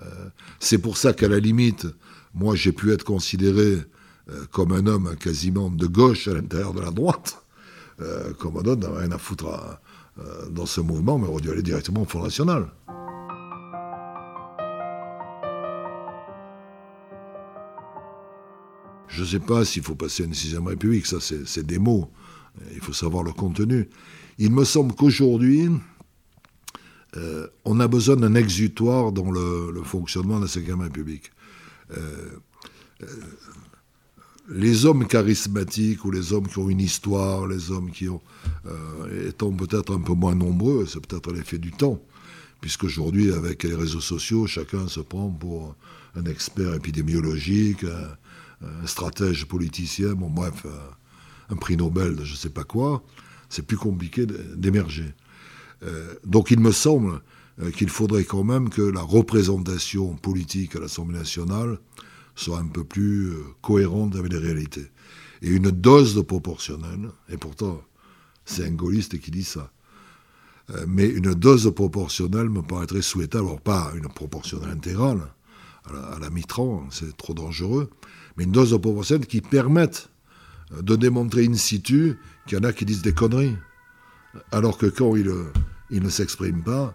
Euh, 0.00 0.28
c'est 0.60 0.78
pour 0.78 0.96
ça 0.96 1.12
qu'à 1.12 1.28
la 1.28 1.40
limite, 1.40 1.86
moi 2.34 2.54
j'ai 2.54 2.72
pu 2.72 2.92
être 2.92 3.04
considéré 3.04 3.78
euh, 4.30 4.44
comme 4.50 4.72
un 4.72 4.86
homme 4.86 5.16
quasiment 5.16 5.70
de 5.70 5.86
gauche 5.86 6.28
à 6.28 6.34
l'intérieur 6.34 6.72
de 6.74 6.80
la 6.80 6.90
droite, 6.90 7.44
euh, 8.00 8.32
comme 8.34 8.56
un 8.58 8.64
homme 8.64 8.80
n'a 8.80 8.90
rien 8.90 9.12
à 9.12 9.18
foutre 9.18 9.46
dans 10.50 10.66
ce 10.66 10.82
mouvement, 10.82 11.18
mais 11.18 11.26
aurait 11.26 11.40
dû 11.40 11.50
aller 11.50 11.62
directement 11.62 12.02
au 12.02 12.04
Front 12.04 12.22
National. 12.22 12.68
Je 19.08 19.22
ne 19.22 19.26
sais 19.26 19.38
pas 19.38 19.64
s'il 19.64 19.82
faut 19.82 19.94
passer 19.94 20.24
à 20.24 20.26
une 20.26 20.34
sixième 20.34 20.66
république, 20.66 21.06
ça 21.06 21.18
c'est 21.20 21.64
des 21.64 21.78
mots, 21.78 22.10
il 22.72 22.80
faut 22.80 22.92
savoir 22.92 23.22
le 23.24 23.32
contenu. 23.32 23.88
Il 24.38 24.52
me 24.52 24.64
semble 24.64 24.94
qu'aujourd'hui, 24.94 25.70
on 27.64 27.80
a 27.80 27.88
besoin 27.88 28.16
d'un 28.16 28.34
exutoire 28.34 29.12
dans 29.12 29.30
le, 29.30 29.82
fonctionnement 29.84 30.38
de 30.38 30.44
la 30.44 30.48
Cinquième 30.48 30.80
République. 30.80 31.30
Les 34.48 34.84
hommes 34.84 35.06
charismatiques 35.06 36.04
ou 36.04 36.10
les 36.10 36.32
hommes 36.32 36.48
qui 36.48 36.58
ont 36.58 36.68
une 36.68 36.80
histoire, 36.80 37.46
les 37.46 37.70
hommes 37.70 37.90
qui 37.90 38.08
ont, 38.08 38.20
étant 39.26 39.52
peut-être 39.52 39.94
un 39.94 40.00
peu 40.00 40.12
moins 40.12 40.34
nombreux, 40.34 40.86
c'est 40.86 41.04
peut-être 41.06 41.32
l'effet 41.32 41.58
du 41.58 41.70
temps, 41.70 42.00
puisqu'aujourd'hui, 42.60 43.32
avec 43.32 43.62
les 43.62 43.74
réseaux 43.74 44.00
sociaux, 44.00 44.46
chacun 44.46 44.88
se 44.88 45.00
prend 45.00 45.30
pour 45.30 45.74
un 46.16 46.24
expert 46.24 46.74
épidémiologique, 46.74 47.84
un, 47.84 48.86
stratège 48.86 49.46
politicien, 49.46 50.12
bon 50.12 50.28
bref, 50.28 50.66
un 51.48 51.56
prix 51.56 51.76
Nobel 51.76 52.16
de 52.16 52.24
je 52.24 52.32
ne 52.32 52.36
sais 52.36 52.50
pas 52.50 52.64
quoi, 52.64 53.02
c'est 53.48 53.66
plus 53.66 53.76
compliqué 53.76 54.26
d'émerger. 54.56 55.12
Euh, 55.82 56.14
donc 56.24 56.50
il 56.50 56.60
me 56.60 56.72
semble 56.72 57.14
euh, 57.14 57.18
qu'il 57.76 57.90
faudrait 57.90 58.24
quand 58.24 58.44
même 58.44 58.70
que 58.70 58.82
la 58.82 59.02
représentation 59.02 60.14
politique 60.16 60.76
à 60.76 60.80
l'Assemblée 60.80 61.18
nationale 61.18 61.78
soit 62.34 62.58
un 62.58 62.66
peu 62.66 62.84
plus 62.84 63.30
euh, 63.30 63.42
cohérente 63.60 64.16
avec 64.16 64.32
les 64.32 64.38
réalités. 64.38 64.86
Et 65.42 65.48
une 65.48 65.70
dose 65.70 66.14
de 66.14 66.22
proportionnel, 66.22 67.10
et 67.28 67.36
pourtant 67.36 67.82
c'est 68.44 68.64
un 68.64 68.70
gaulliste 68.70 69.18
qui 69.20 69.30
dit 69.30 69.44
ça, 69.44 69.70
mais 70.86 71.08
une 71.08 71.34
dose 71.34 71.72
proportionnelle 71.74 72.48
me 72.48 72.62
paraîtrait 72.62 73.02
souhaitable, 73.02 73.46
alors 73.46 73.60
pas 73.60 73.92
une 73.96 74.08
proportionnelle 74.08 74.70
intégrale, 74.70 75.20
à 75.86 76.18
la, 76.20 76.30
Mitran, 76.30 76.86
c'est 76.90 77.16
trop 77.16 77.34
dangereux, 77.34 77.90
mais 78.36 78.44
une 78.44 78.52
dose 78.52 78.70
proportionnelle 78.80 79.26
qui 79.26 79.40
permette 79.40 80.10
de 80.78 80.96
démontrer 80.96 81.46
in 81.46 81.54
situ 81.54 82.16
qu'il 82.46 82.58
y 82.58 82.60
en 82.60 82.64
a 82.64 82.72
qui 82.72 82.84
disent 82.84 83.02
des 83.02 83.12
conneries. 83.12 83.56
Alors 84.52 84.78
que 84.78 84.86
quand 84.86 85.16
ils, 85.16 85.32
ne 85.90 86.08
s'expriment 86.08 86.62
pas, 86.62 86.84
euh, 86.84 86.90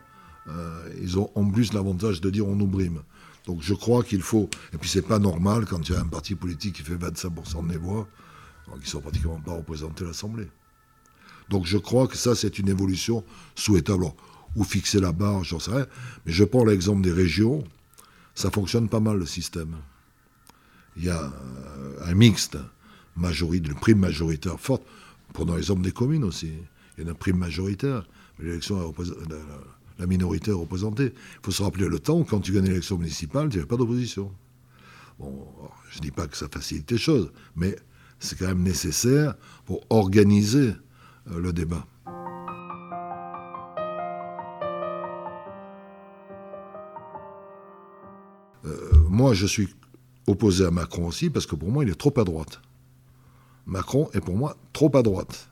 ils 1.01 1.17
ont 1.17 1.31
en 1.35 1.49
plus 1.49 1.73
l'avantage 1.73 2.21
de 2.21 2.29
dire 2.29 2.47
on 2.47 2.55
nous 2.55 2.67
brime. 2.67 3.01
Donc 3.45 3.61
je 3.61 3.73
crois 3.73 4.03
qu'il 4.03 4.21
faut. 4.21 4.49
Et 4.73 4.77
puis 4.77 4.89
c'est 4.89 5.01
pas 5.01 5.19
normal 5.19 5.65
quand 5.65 5.87
il 5.87 5.93
y 5.93 5.95
a 5.95 6.01
un 6.01 6.07
parti 6.07 6.35
politique 6.35 6.75
qui 6.75 6.81
fait 6.81 6.95
25% 6.95 7.67
des 7.67 7.77
voix, 7.77 8.07
qui 8.73 8.79
ne 8.79 8.85
sont 8.85 9.01
pratiquement 9.01 9.39
pas 9.39 9.53
représentés 9.53 10.03
à 10.03 10.07
l'Assemblée. 10.07 10.47
Donc 11.49 11.65
je 11.65 11.77
crois 11.77 12.07
que 12.07 12.17
ça, 12.17 12.35
c'est 12.35 12.59
une 12.59 12.69
évolution 12.69 13.23
souhaitable. 13.55 14.05
ou 14.55 14.63
fixer 14.63 14.99
la 14.99 15.11
barre, 15.11 15.43
j'en 15.43 15.59
sais 15.59 15.71
rien. 15.71 15.85
Mais 16.25 16.31
je 16.31 16.43
prends 16.43 16.63
l'exemple 16.63 17.01
des 17.01 17.11
régions. 17.11 17.63
Ça 18.35 18.49
fonctionne 18.51 18.89
pas 18.89 18.99
mal 18.99 19.17
le 19.17 19.25
système. 19.25 19.75
Il 20.97 21.03
y 21.03 21.09
a 21.09 21.21
euh, 21.21 22.09
un 22.09 22.15
mixte, 22.15 22.57
majorité, 23.15 23.67
une 23.67 23.75
prime 23.75 23.99
majoritaire 23.99 24.59
forte. 24.59 24.83
Prenons 25.33 25.55
l'exemple 25.55 25.81
des 25.81 25.91
communes 25.91 26.23
aussi. 26.23 26.53
Il 26.97 27.03
y 27.03 27.07
a 27.07 27.09
une 27.09 27.17
prime 27.17 27.37
majoritaire. 27.37 28.07
L'élection 28.39 28.93
la, 29.99 30.07
minorité 30.07 30.51
est 30.51 30.53
représentée. 30.53 31.13
Il 31.13 31.39
faut 31.43 31.51
se 31.51 31.63
rappeler 31.63 31.87
le 31.87 31.99
temps, 31.99 32.23
quand 32.23 32.39
tu 32.39 32.51
gagnes 32.51 32.65
l'élection 32.65 32.97
municipale, 32.97 33.49
tu 33.49 33.57
n'avais 33.57 33.67
pas 33.67 33.77
d'opposition. 33.77 34.31
Bon, 35.19 35.47
je 35.89 35.97
ne 35.97 36.01
dis 36.01 36.11
pas 36.11 36.27
que 36.27 36.35
ça 36.35 36.47
facilite 36.51 36.91
les 36.91 36.97
choses, 36.97 37.31
mais 37.55 37.75
c'est 38.19 38.37
quand 38.37 38.47
même 38.47 38.63
nécessaire 38.63 39.35
pour 39.65 39.85
organiser 39.89 40.73
euh, 41.31 41.39
le 41.39 41.53
débat. 41.53 41.85
Euh, 48.65 48.93
moi, 49.09 49.33
je 49.33 49.45
suis 49.45 49.69
opposé 50.27 50.65
à 50.65 50.71
Macron 50.71 51.07
aussi 51.07 51.29
parce 51.29 51.45
que 51.45 51.55
pour 51.55 51.71
moi, 51.71 51.83
il 51.83 51.89
est 51.89 51.95
trop 51.95 52.13
à 52.19 52.23
droite. 52.23 52.61
Macron 53.65 54.09
est 54.13 54.21
pour 54.21 54.35
moi 54.35 54.57
trop 54.73 54.95
à 54.95 55.01
droite. 55.01 55.49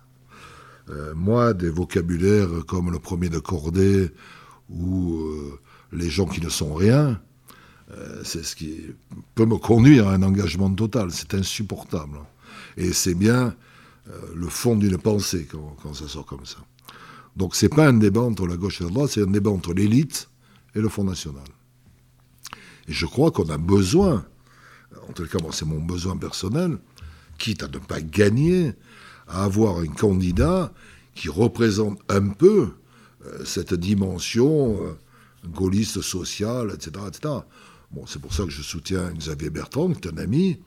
Euh, 0.89 1.13
moi, 1.15 1.53
des 1.53 1.69
vocabulaires 1.69 2.65
comme 2.67 2.91
le 2.91 2.99
premier 2.99 3.29
de 3.29 3.39
Cordée 3.39 4.11
ou 4.69 5.15
euh, 5.15 5.59
les 5.91 6.09
gens 6.09 6.25
qui 6.25 6.41
ne 6.41 6.49
sont 6.49 6.73
rien, 6.73 7.21
euh, 7.91 8.21
c'est 8.23 8.43
ce 8.43 8.55
qui 8.55 8.81
peut 9.35 9.45
me 9.45 9.57
conduire 9.57 10.07
à 10.07 10.13
un 10.13 10.23
engagement 10.23 10.73
total. 10.73 11.11
C'est 11.11 11.33
insupportable. 11.33 12.19
Et 12.77 12.91
c'est 12.91 13.15
bien 13.15 13.55
le 14.35 14.49
fond 14.49 14.75
d'une 14.75 14.97
pensée 14.97 15.47
quand, 15.49 15.93
ça 15.93 16.09
sort 16.09 16.25
comme 16.25 16.45
ça. 16.45 16.57
Donc 17.37 17.55
c'est 17.55 17.69
pas 17.69 17.87
un 17.87 17.93
débat 17.93 18.21
entre 18.21 18.45
la 18.45 18.57
gauche 18.57 18.81
et 18.81 18.83
la 18.83 18.89
droite, 18.89 19.11
c'est 19.11 19.23
un 19.23 19.31
débat 19.31 19.49
entre 19.49 19.73
l'élite 19.73 20.29
et 20.75 20.81
le 20.81 20.89
Front 20.89 21.05
National. 21.05 21.45
Et 22.89 22.93
je 22.93 23.05
crois 23.05 23.31
qu'on 23.31 23.49
a 23.49 23.57
besoin, 23.57 24.25
en 25.07 25.13
tout 25.13 25.25
cas 25.25 25.37
moi 25.41 25.51
c'est 25.53 25.65
mon 25.65 25.79
besoin 25.79 26.17
personnel, 26.17 26.79
quitte 27.37 27.63
à 27.63 27.69
ne 27.69 27.77
pas 27.77 28.01
gagner, 28.01 28.73
avoir 29.41 29.79
un 29.79 29.87
candidat 29.87 30.71
qui 31.15 31.29
représente 31.29 31.99
un 32.09 32.29
peu 32.29 32.69
euh, 33.25 33.45
cette 33.45 33.73
dimension 33.73 34.77
euh, 34.83 34.93
gaulliste 35.47 36.01
sociale, 36.01 36.71
etc. 36.73 37.05
etc. 37.07 37.33
Bon, 37.91 38.05
c'est 38.07 38.19
pour 38.19 38.33
ça 38.33 38.43
que 38.43 38.49
je 38.49 38.61
soutiens 38.61 39.11
Xavier 39.11 39.49
Bertrand, 39.49 39.93
qui 39.93 40.07
est 40.07 40.11
un 40.11 40.17
ami. 40.17 40.59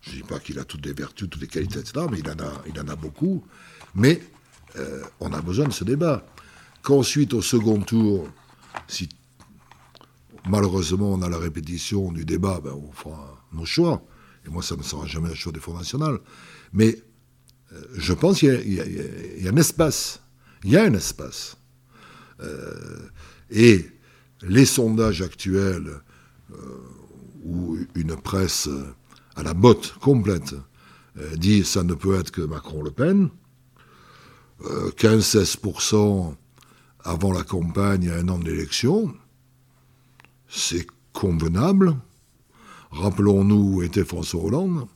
Je 0.00 0.10
ne 0.10 0.16
dis 0.16 0.22
pas 0.22 0.38
qu'il 0.38 0.58
a 0.58 0.64
toutes 0.64 0.86
les 0.86 0.92
vertus, 0.92 1.28
toutes 1.28 1.40
les 1.40 1.48
qualités, 1.48 1.80
etc., 1.80 2.06
mais 2.10 2.20
il 2.20 2.28
en 2.30 2.38
a, 2.38 2.62
il 2.66 2.80
en 2.80 2.86
a 2.88 2.94
beaucoup. 2.94 3.44
Mais 3.94 4.22
euh, 4.76 5.02
on 5.20 5.32
a 5.32 5.40
besoin 5.40 5.66
de 5.66 5.72
ce 5.72 5.84
débat. 5.84 6.24
Qu'ensuite, 6.82 7.34
au 7.34 7.42
second 7.42 7.80
tour, 7.80 8.28
si 8.86 9.08
malheureusement 10.48 11.12
on 11.12 11.22
a 11.22 11.28
la 11.28 11.38
répétition 11.38 12.12
du 12.12 12.24
débat, 12.24 12.60
ben, 12.62 12.72
on 12.72 12.92
fera 12.92 13.36
nos 13.52 13.64
choix. 13.64 14.02
Et 14.46 14.50
moi, 14.50 14.62
ça 14.62 14.76
ne 14.76 14.82
sera 14.82 15.06
jamais 15.06 15.30
le 15.30 15.34
choix 15.34 15.52
des 15.52 15.60
Fonds 15.60 15.76
nationaux. 15.76 16.18
Mais 16.72 17.02
je 17.94 18.12
pense 18.12 18.38
qu'il 18.38 18.72
y, 18.72 19.48
a 19.48 19.50
un 19.50 19.56
espace. 19.56 20.20
Il 20.64 20.70
y 20.70 20.76
a 20.76 20.82
un 20.82 20.94
espace. 20.94 21.56
Euh, 22.40 23.08
et 23.50 23.86
les 24.42 24.64
sondages 24.64 25.22
actuels, 25.22 26.00
euh, 26.52 26.56
où 27.44 27.78
une 27.94 28.16
presse 28.16 28.68
à 29.36 29.42
la 29.42 29.54
botte 29.54 29.94
complète 30.00 30.54
dit 31.36 31.64
ça 31.64 31.82
ne 31.82 31.94
peut 31.94 32.16
être 32.18 32.30
que 32.30 32.42
Macron-Le 32.42 32.92
Pen, 32.92 33.30
15-16% 34.62 36.34
avant 37.00 37.32
la 37.32 37.42
campagne 37.42 38.08
à 38.08 38.16
un 38.16 38.28
an 38.28 38.38
d'élection, 38.38 39.14
c'est 40.48 40.86
convenable. 41.12 41.96
Rappelons-nous 42.90 43.74
où 43.74 43.82
était 43.82 44.04
François 44.04 44.44
Hollande, 44.44 44.86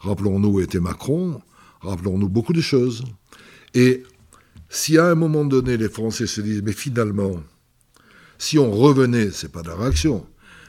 rappelons-nous 0.00 0.48
où 0.48 0.60
était 0.60 0.80
Macron, 0.80 1.40
rappelons-nous 1.80 2.28
beaucoup 2.28 2.52
de 2.52 2.60
choses. 2.60 3.04
Et 3.74 4.02
si 4.68 4.98
à 4.98 5.06
un 5.06 5.14
moment 5.14 5.44
donné 5.44 5.76
les 5.76 5.88
Français 5.88 6.26
se 6.26 6.40
disent, 6.40 6.62
mais 6.62 6.72
finalement, 6.72 7.42
si 8.38 8.58
on 8.58 8.70
revenait, 8.70 9.30
c'est 9.30 9.50
pas 9.50 9.62
de 9.62 9.68
la 9.68 9.76
réaction, 9.76 10.26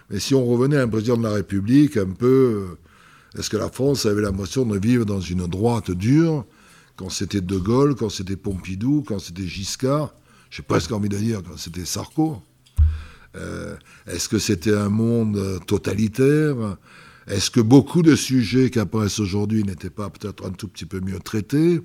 mais 0.09 0.19
si 0.19 0.33
on 0.33 0.45
revenait 0.45 0.77
à 0.77 0.83
un 0.83 0.87
président 0.87 1.17
de 1.17 1.23
la 1.23 1.33
République 1.33 1.97
un 1.97 2.09
peu, 2.09 2.77
est-ce 3.37 3.49
que 3.49 3.57
la 3.57 3.69
France 3.69 4.05
avait 4.05 4.21
l'impression 4.21 4.65
de 4.65 4.79
vivre 4.79 5.05
dans 5.05 5.21
une 5.21 5.45
droite 5.47 5.91
dure 5.91 6.45
quand 6.95 7.09
c'était 7.09 7.41
De 7.41 7.57
Gaulle, 7.57 7.95
quand 7.95 8.09
c'était 8.09 8.35
Pompidou, 8.35 9.03
quand 9.07 9.19
c'était 9.19 9.45
Giscard, 9.45 10.13
j'ai 10.49 10.63
presque 10.63 10.91
envie 10.91 11.09
de 11.09 11.17
dire 11.17 11.41
quand 11.47 11.57
c'était 11.57 11.85
Sarko 11.85 12.41
euh, 13.35 13.75
Est-ce 14.07 14.27
que 14.27 14.39
c'était 14.39 14.75
un 14.75 14.89
monde 14.89 15.59
totalitaire 15.67 16.77
est-ce 17.29 17.51
que 17.51 17.61
beaucoup 17.61 18.01
de 18.01 18.15
sujets 18.15 18.71
qui 18.71 18.79
apparaissent 18.79 19.19
aujourd'hui 19.19 19.63
n'étaient 19.63 19.91
pas 19.91 20.09
peut-être 20.09 20.47
un 20.47 20.51
tout 20.51 20.67
petit 20.67 20.85
peu 20.85 20.99
mieux 20.99 21.19
traités? 21.19 21.79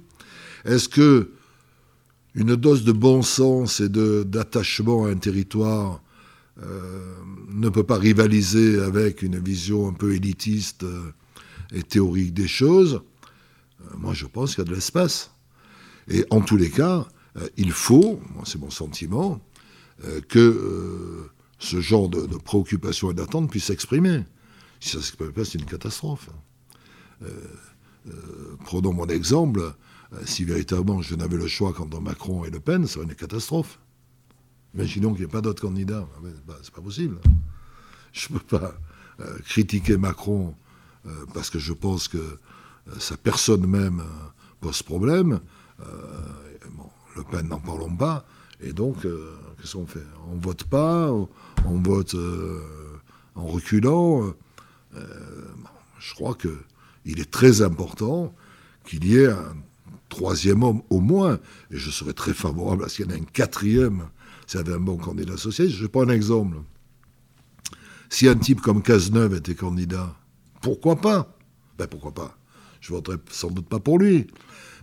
Est-ce 0.64 0.89
que 0.89 1.33
une 2.35 2.57
dose 2.57 2.83
de 2.85 2.93
bon 2.93 3.21
sens 3.23 3.81
et 3.81 3.89
d'attachement 3.91 5.05
à 5.05 5.11
un 5.11 5.16
territoire 5.16 6.03
euh, 6.62 7.14
ne 7.53 7.69
peut 7.69 7.85
pas 7.85 7.99
rivaliser 7.99 8.81
avec 8.81 9.23
une 9.23 9.39
vision 9.39 9.87
un 9.87 9.93
peu 9.93 10.14
élitiste 10.14 10.85
euh, 10.85 11.12
et 11.73 11.83
théorique 11.83 12.33
des 12.33 12.49
choses? 12.49 13.03
Euh, 13.83 13.97
Moi, 13.99 14.14
je 14.14 14.25
pense 14.25 14.55
qu'il 14.55 14.64
y 14.64 14.66
a 14.66 14.71
de 14.71 14.75
l'espace. 14.75 15.31
Et 16.09 16.25
en 16.31 16.41
tous 16.41 16.57
les 16.57 16.71
cas, 16.71 17.07
il 17.57 17.73
faut, 17.73 18.21
c'est 18.45 18.61
mon 18.61 18.71
sentiment, 18.71 19.41
que 20.29 21.31
ce 21.59 21.81
genre 21.81 22.11
de, 22.11 22.27
de 22.27 22.37
préoccupation 22.37 23.11
et 23.11 23.14
d'attente 23.14 23.51
puisse 23.51 23.64
s'exprimer. 23.64 24.23
Si 24.85 24.91
ça 24.91 24.99
ne 24.99 25.03
s'exprime 25.03 25.32
pas, 25.32 25.47
c'est 25.47 25.59
une 25.59 25.64
catastrophe. 25.64 26.28
Euh, 27.22 27.30
euh, 28.07 28.57
prenons 28.64 28.93
mon 28.93 29.07
exemple. 29.07 29.61
Euh, 30.12 30.18
si 30.26 30.45
véritablement 30.45 31.01
je 31.01 31.14
n'avais 31.14 31.39
le 31.39 31.47
choix 31.47 31.72
entre 31.80 32.03
Macron 32.03 32.45
et 32.45 32.51
Le 32.51 32.61
Pen, 32.61 32.87
ça 32.87 32.95
serait 32.95 33.07
une 33.07 33.14
catastrophe. 33.14 33.80
Imaginons 34.74 35.12
qu'il 35.14 35.20
n'y 35.20 35.24
ait 35.24 35.32
pas 35.32 35.41
d'autres 35.41 35.62
candidats. 35.62 36.07
Ah 36.14 36.20
ben, 36.22 36.55
c'est 36.62 36.74
pas 36.74 36.82
possible. 36.82 37.16
Je 38.12 38.30
ne 38.30 38.39
peux 38.39 38.59
pas 38.59 38.74
critiquer 39.47 39.97
Macron 39.97 40.55
parce 41.32 41.49
que 41.49 41.59
je 41.59 41.72
pense 41.72 42.07
que 42.07 42.39
sa 42.99 43.16
personne 43.16 43.66
même 43.66 44.03
pose 44.61 44.82
problème. 44.82 45.41
le 47.16 47.22
Pen, 47.30 47.49
n'en 47.49 47.59
parlons 47.59 47.97
pas. 47.97 48.26
Et 48.61 48.74
donc, 48.74 49.01
qu'est-ce 49.03 49.76
qu'on 49.76 49.87
fait? 49.87 50.05
On 50.30 50.37
vote 50.37 50.64
pas, 50.64 51.11
on 51.11 51.80
vote 51.80 52.14
en 53.35 53.47
reculant. 53.47 54.35
Euh, 54.97 55.01
je 55.99 56.15
crois 56.15 56.35
qu'il 56.35 57.21
est 57.21 57.31
très 57.31 57.63
important 57.63 58.35
qu'il 58.85 59.05
y 59.05 59.17
ait 59.17 59.29
un 59.29 59.57
troisième 60.09 60.63
homme 60.63 60.83
au 60.91 61.01
moins, 61.01 61.41
et 61.71 61.77
je 61.77 61.91
serais 61.91 62.13
très 62.13 62.35
favorable 62.35 62.85
à 62.85 62.89
ce 62.89 62.97
qu'il 62.97 63.07
y 63.07 63.09
en 63.09 63.17
ait 63.17 63.21
un 63.21 63.25
quatrième. 63.25 64.09
S'il 64.47 64.61
y 64.61 64.63
avait 64.63 64.75
un 64.75 64.81
bon 64.81 64.99
candidat 64.99 65.39
socialiste. 65.39 65.79
Je 65.79 65.87
prends 65.87 66.03
un 66.03 66.11
exemple. 66.11 66.59
Si 68.11 68.29
un 68.29 68.37
type 68.37 68.61
comme 68.61 68.83
Cazeneuve 68.83 69.35
était 69.35 69.55
candidat, 69.55 70.15
pourquoi 70.61 70.97
pas? 70.97 71.37
Ben 71.79 71.87
pourquoi 71.87 72.13
pas? 72.13 72.37
Je 72.81 72.93
voterais 72.93 73.17
sans 73.31 73.51
doute 73.51 73.67
pas 73.67 73.81
pour 73.81 73.99
lui, 73.99 74.27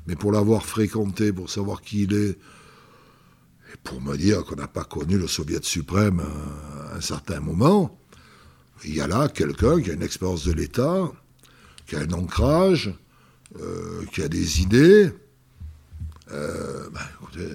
mais 0.07 0.15
pour 0.15 0.31
l'avoir 0.31 0.65
fréquenté, 0.65 1.31
pour 1.31 1.49
savoir 1.49 1.81
qui 1.81 2.03
il 2.03 2.13
est, 2.13 2.31
et 2.31 3.77
pour 3.83 4.01
me 4.01 4.17
dire 4.17 4.43
qu'on 4.43 4.55
n'a 4.55 4.67
pas 4.67 4.83
connu 4.83 5.17
le 5.17 5.27
Soviet 5.27 5.63
suprême 5.63 6.19
à 6.19 6.95
un 6.97 7.01
certain 7.01 7.39
moment, 7.39 8.00
il 8.83 8.95
y 8.95 9.01
a 9.01 9.07
là 9.07 9.27
quelqu'un 9.27 9.81
qui 9.81 9.91
a 9.91 9.93
une 9.93 10.03
expérience 10.03 10.45
de 10.45 10.53
l'État, 10.53 11.11
qui 11.87 11.95
a 11.95 11.99
un 11.99 12.11
ancrage, 12.13 12.93
euh, 13.59 14.05
qui 14.13 14.21
a 14.21 14.27
des 14.27 14.61
idées. 14.61 15.11
Euh, 16.31 16.89
ben, 16.89 17.01
écoutez, 17.15 17.49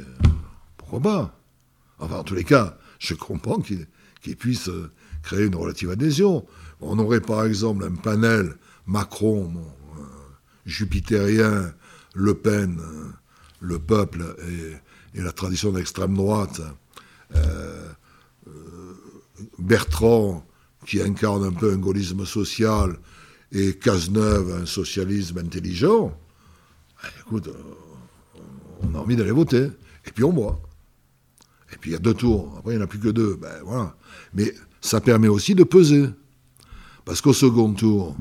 pourquoi 0.76 1.00
pas? 1.00 1.38
Enfin, 1.98 2.16
en 2.16 2.24
tous 2.24 2.34
les 2.34 2.44
cas, 2.44 2.76
je 2.98 3.14
comprends 3.14 3.60
qu'il 3.60 4.36
puisse 4.36 4.68
euh, 4.68 4.90
créer 5.22 5.46
une 5.46 5.54
relative 5.54 5.90
adhésion. 5.90 6.46
On 6.80 6.98
aurait 6.98 7.20
par 7.20 7.44
exemple 7.44 7.84
un 7.84 7.94
panel 7.94 8.56
Macron, 8.86 9.52
jupitérien, 10.66 11.72
Le 12.14 12.34
Pen, 12.34 12.80
le 13.60 13.78
peuple 13.78 14.36
et, 14.48 15.20
la 15.20 15.32
tradition 15.32 15.72
d'extrême 15.72 16.14
droite, 16.14 16.60
Bertrand, 19.58 20.46
qui 20.86 21.02
incarne 21.02 21.44
un 21.44 21.52
peu 21.52 21.72
un 21.72 21.76
gaullisme 21.76 22.24
social, 22.24 22.98
et 23.52 23.74
Cazeneuve, 23.74 24.60
un 24.62 24.66
socialisme 24.66 25.38
intelligent, 25.38 26.16
eh, 27.04 27.20
écoute, 27.20 27.48
on 28.82 28.94
a 28.94 28.98
envie 28.98 29.16
d'aller 29.16 29.32
voter. 29.32 29.68
Et 30.06 30.12
puis 30.12 30.24
on 30.24 30.32
voit. 30.32 30.60
Et 31.72 31.76
puis 31.76 31.90
il 31.90 31.92
y 31.94 31.96
a 31.96 32.00
deux 32.00 32.14
tours. 32.14 32.54
Après, 32.58 32.72
il 32.72 32.76
n'y 32.76 32.82
en 32.82 32.84
a 32.84 32.88
plus 32.88 33.00
que 33.00 33.08
deux. 33.08 33.36
Ben 33.36 33.60
voilà. 33.64 33.96
Mais 34.34 34.54
ça 34.80 35.00
permet 35.00 35.28
aussi 35.28 35.54
de 35.54 35.64
peser. 35.64 36.06
Parce 37.04 37.20
qu'au 37.20 37.32
second 37.32 37.72
tour, 37.72 38.16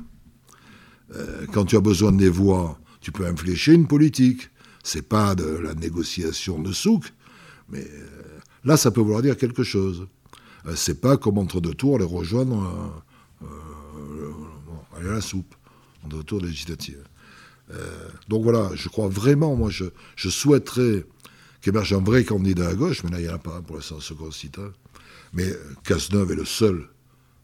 euh, 1.15 1.45
quand 1.53 1.65
tu 1.65 1.75
as 1.75 1.81
besoin 1.81 2.11
des 2.11 2.29
voix, 2.29 2.79
tu 3.01 3.11
peux 3.11 3.25
infléchir 3.25 3.73
une 3.73 3.87
politique. 3.87 4.49
C'est 4.83 5.07
pas 5.07 5.35
de 5.35 5.45
la 5.45 5.73
négociation 5.73 6.59
de 6.59 6.71
souk, 6.71 7.11
mais 7.69 7.81
euh, 7.81 8.39
là, 8.63 8.77
ça 8.77 8.91
peut 8.91 9.01
vouloir 9.01 9.23
dire 9.23 9.35
quelque 9.35 9.63
chose. 9.63 10.07
C'est 10.75 10.99
pas 10.99 11.17
comme 11.17 11.37
entre 11.37 11.61
deux 11.61 11.73
tours 11.73 11.99
les 11.99 12.05
rejoindre 12.05 13.03
aller 14.97 15.09
à 15.09 15.13
la 15.13 15.21
soupe 15.21 15.55
en 16.03 16.11
autour 16.11 16.41
législative. 16.41 17.03
Euh, 17.71 18.09
donc 18.27 18.43
voilà, 18.43 18.69
je 18.75 18.89
crois 18.89 19.07
vraiment, 19.07 19.55
moi, 19.55 19.69
je, 19.69 19.89
souhaiterais 20.29 21.05
qu'émerge 21.61 21.93
un 21.93 22.01
vrai 22.01 22.23
candidat 22.23 22.69
à 22.69 22.73
gauche, 22.75 23.03
mais 23.03 23.11
là, 23.11 23.19
il 23.19 23.23
n'y 23.23 23.29
en 23.29 23.35
a 23.35 23.39
pas 23.39 23.61
pour 23.61 23.75
l'instant, 23.75 23.99
second 23.99 24.31
cite. 24.31 24.59
Mais 25.33 25.51
Cazeneuve 25.83 26.31
est 26.31 26.35
le 26.35 26.45
seul, 26.45 26.87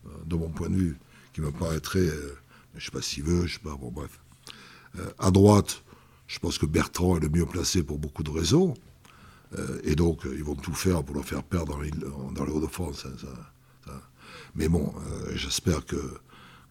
euh, 0.06 0.10
de 0.26 0.36
mon 0.36 0.50
point 0.50 0.70
de 0.70 0.76
vue, 0.76 0.98
qui 1.34 1.42
me 1.42 1.52
paraîtrait, 1.52 2.00
euh, 2.00 2.38
je 2.76 2.80
ne 2.80 2.82
sais 2.86 2.92
pas 2.92 3.02
s'il 3.02 3.24
veut, 3.24 3.48
je 3.48 3.54
sais 3.56 3.60
pas, 3.60 3.76
bon, 3.76 3.92
bref. 3.92 4.20
à 5.20 5.32
droite, 5.32 5.84
je 6.28 6.40
pense 6.40 6.58
que 6.58 6.66
Bertrand 6.66 7.18
est 7.18 7.22
le 7.22 7.30
mieux 7.30 7.46
placé 7.46 7.84
pour 7.84 7.98
beaucoup 7.98 8.24
de 8.24 8.30
raisons. 8.30 8.76
Et 9.84 9.96
donc, 9.96 10.22
ils 10.26 10.44
vont 10.44 10.56
tout 10.56 10.74
faire 10.74 11.04
pour 11.04 11.16
le 11.16 11.22
faire 11.22 11.44
perdre 11.44 11.78
dans 11.78 12.32
dans 12.32 12.46
les 12.46 12.52
Hauts-de-France. 12.52 13.06
Hein, 13.06 13.92
mais 14.56 14.70
bon, 14.70 14.94
j'espère 15.36 15.86
que 15.86 15.98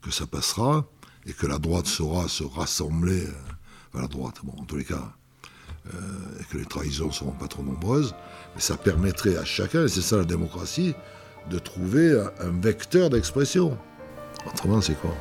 que 0.03 0.11
ça 0.11 0.27
passera 0.27 0.87
et 1.27 1.33
que 1.33 1.47
la 1.47 1.59
droite 1.59 1.87
saura 1.87 2.29
se 2.29 2.45
rassembler, 2.45 3.25
euh, 3.27 4.01
la 4.01 4.07
droite, 4.07 4.37
bon, 4.43 4.55
en 4.61 4.65
tous 4.65 4.77
les 4.77 4.85
cas, 4.85 5.13
euh, 5.95 5.99
et 6.41 6.45
que 6.45 6.59
les 6.59 6.65
trahisons 6.65 7.09
ne 7.09 7.13
seront 7.13 7.33
pas 7.33 7.49
trop 7.49 7.63
nombreuses, 7.63 8.15
mais 8.55 8.61
ça 8.61 8.77
permettrait 8.77 9.37
à 9.37 9.45
chacun, 9.45 9.85
et 9.85 9.89
c'est 9.89 10.03
ça 10.03 10.17
la 10.17 10.25
démocratie, 10.25 10.95
de 11.51 11.59
trouver 11.59 12.13
un 12.41 12.61
vecteur 12.61 13.11
d'expression. 13.11 13.79
Autrement, 14.47 14.81
c'est 14.81 14.99
quoi? 15.01 15.15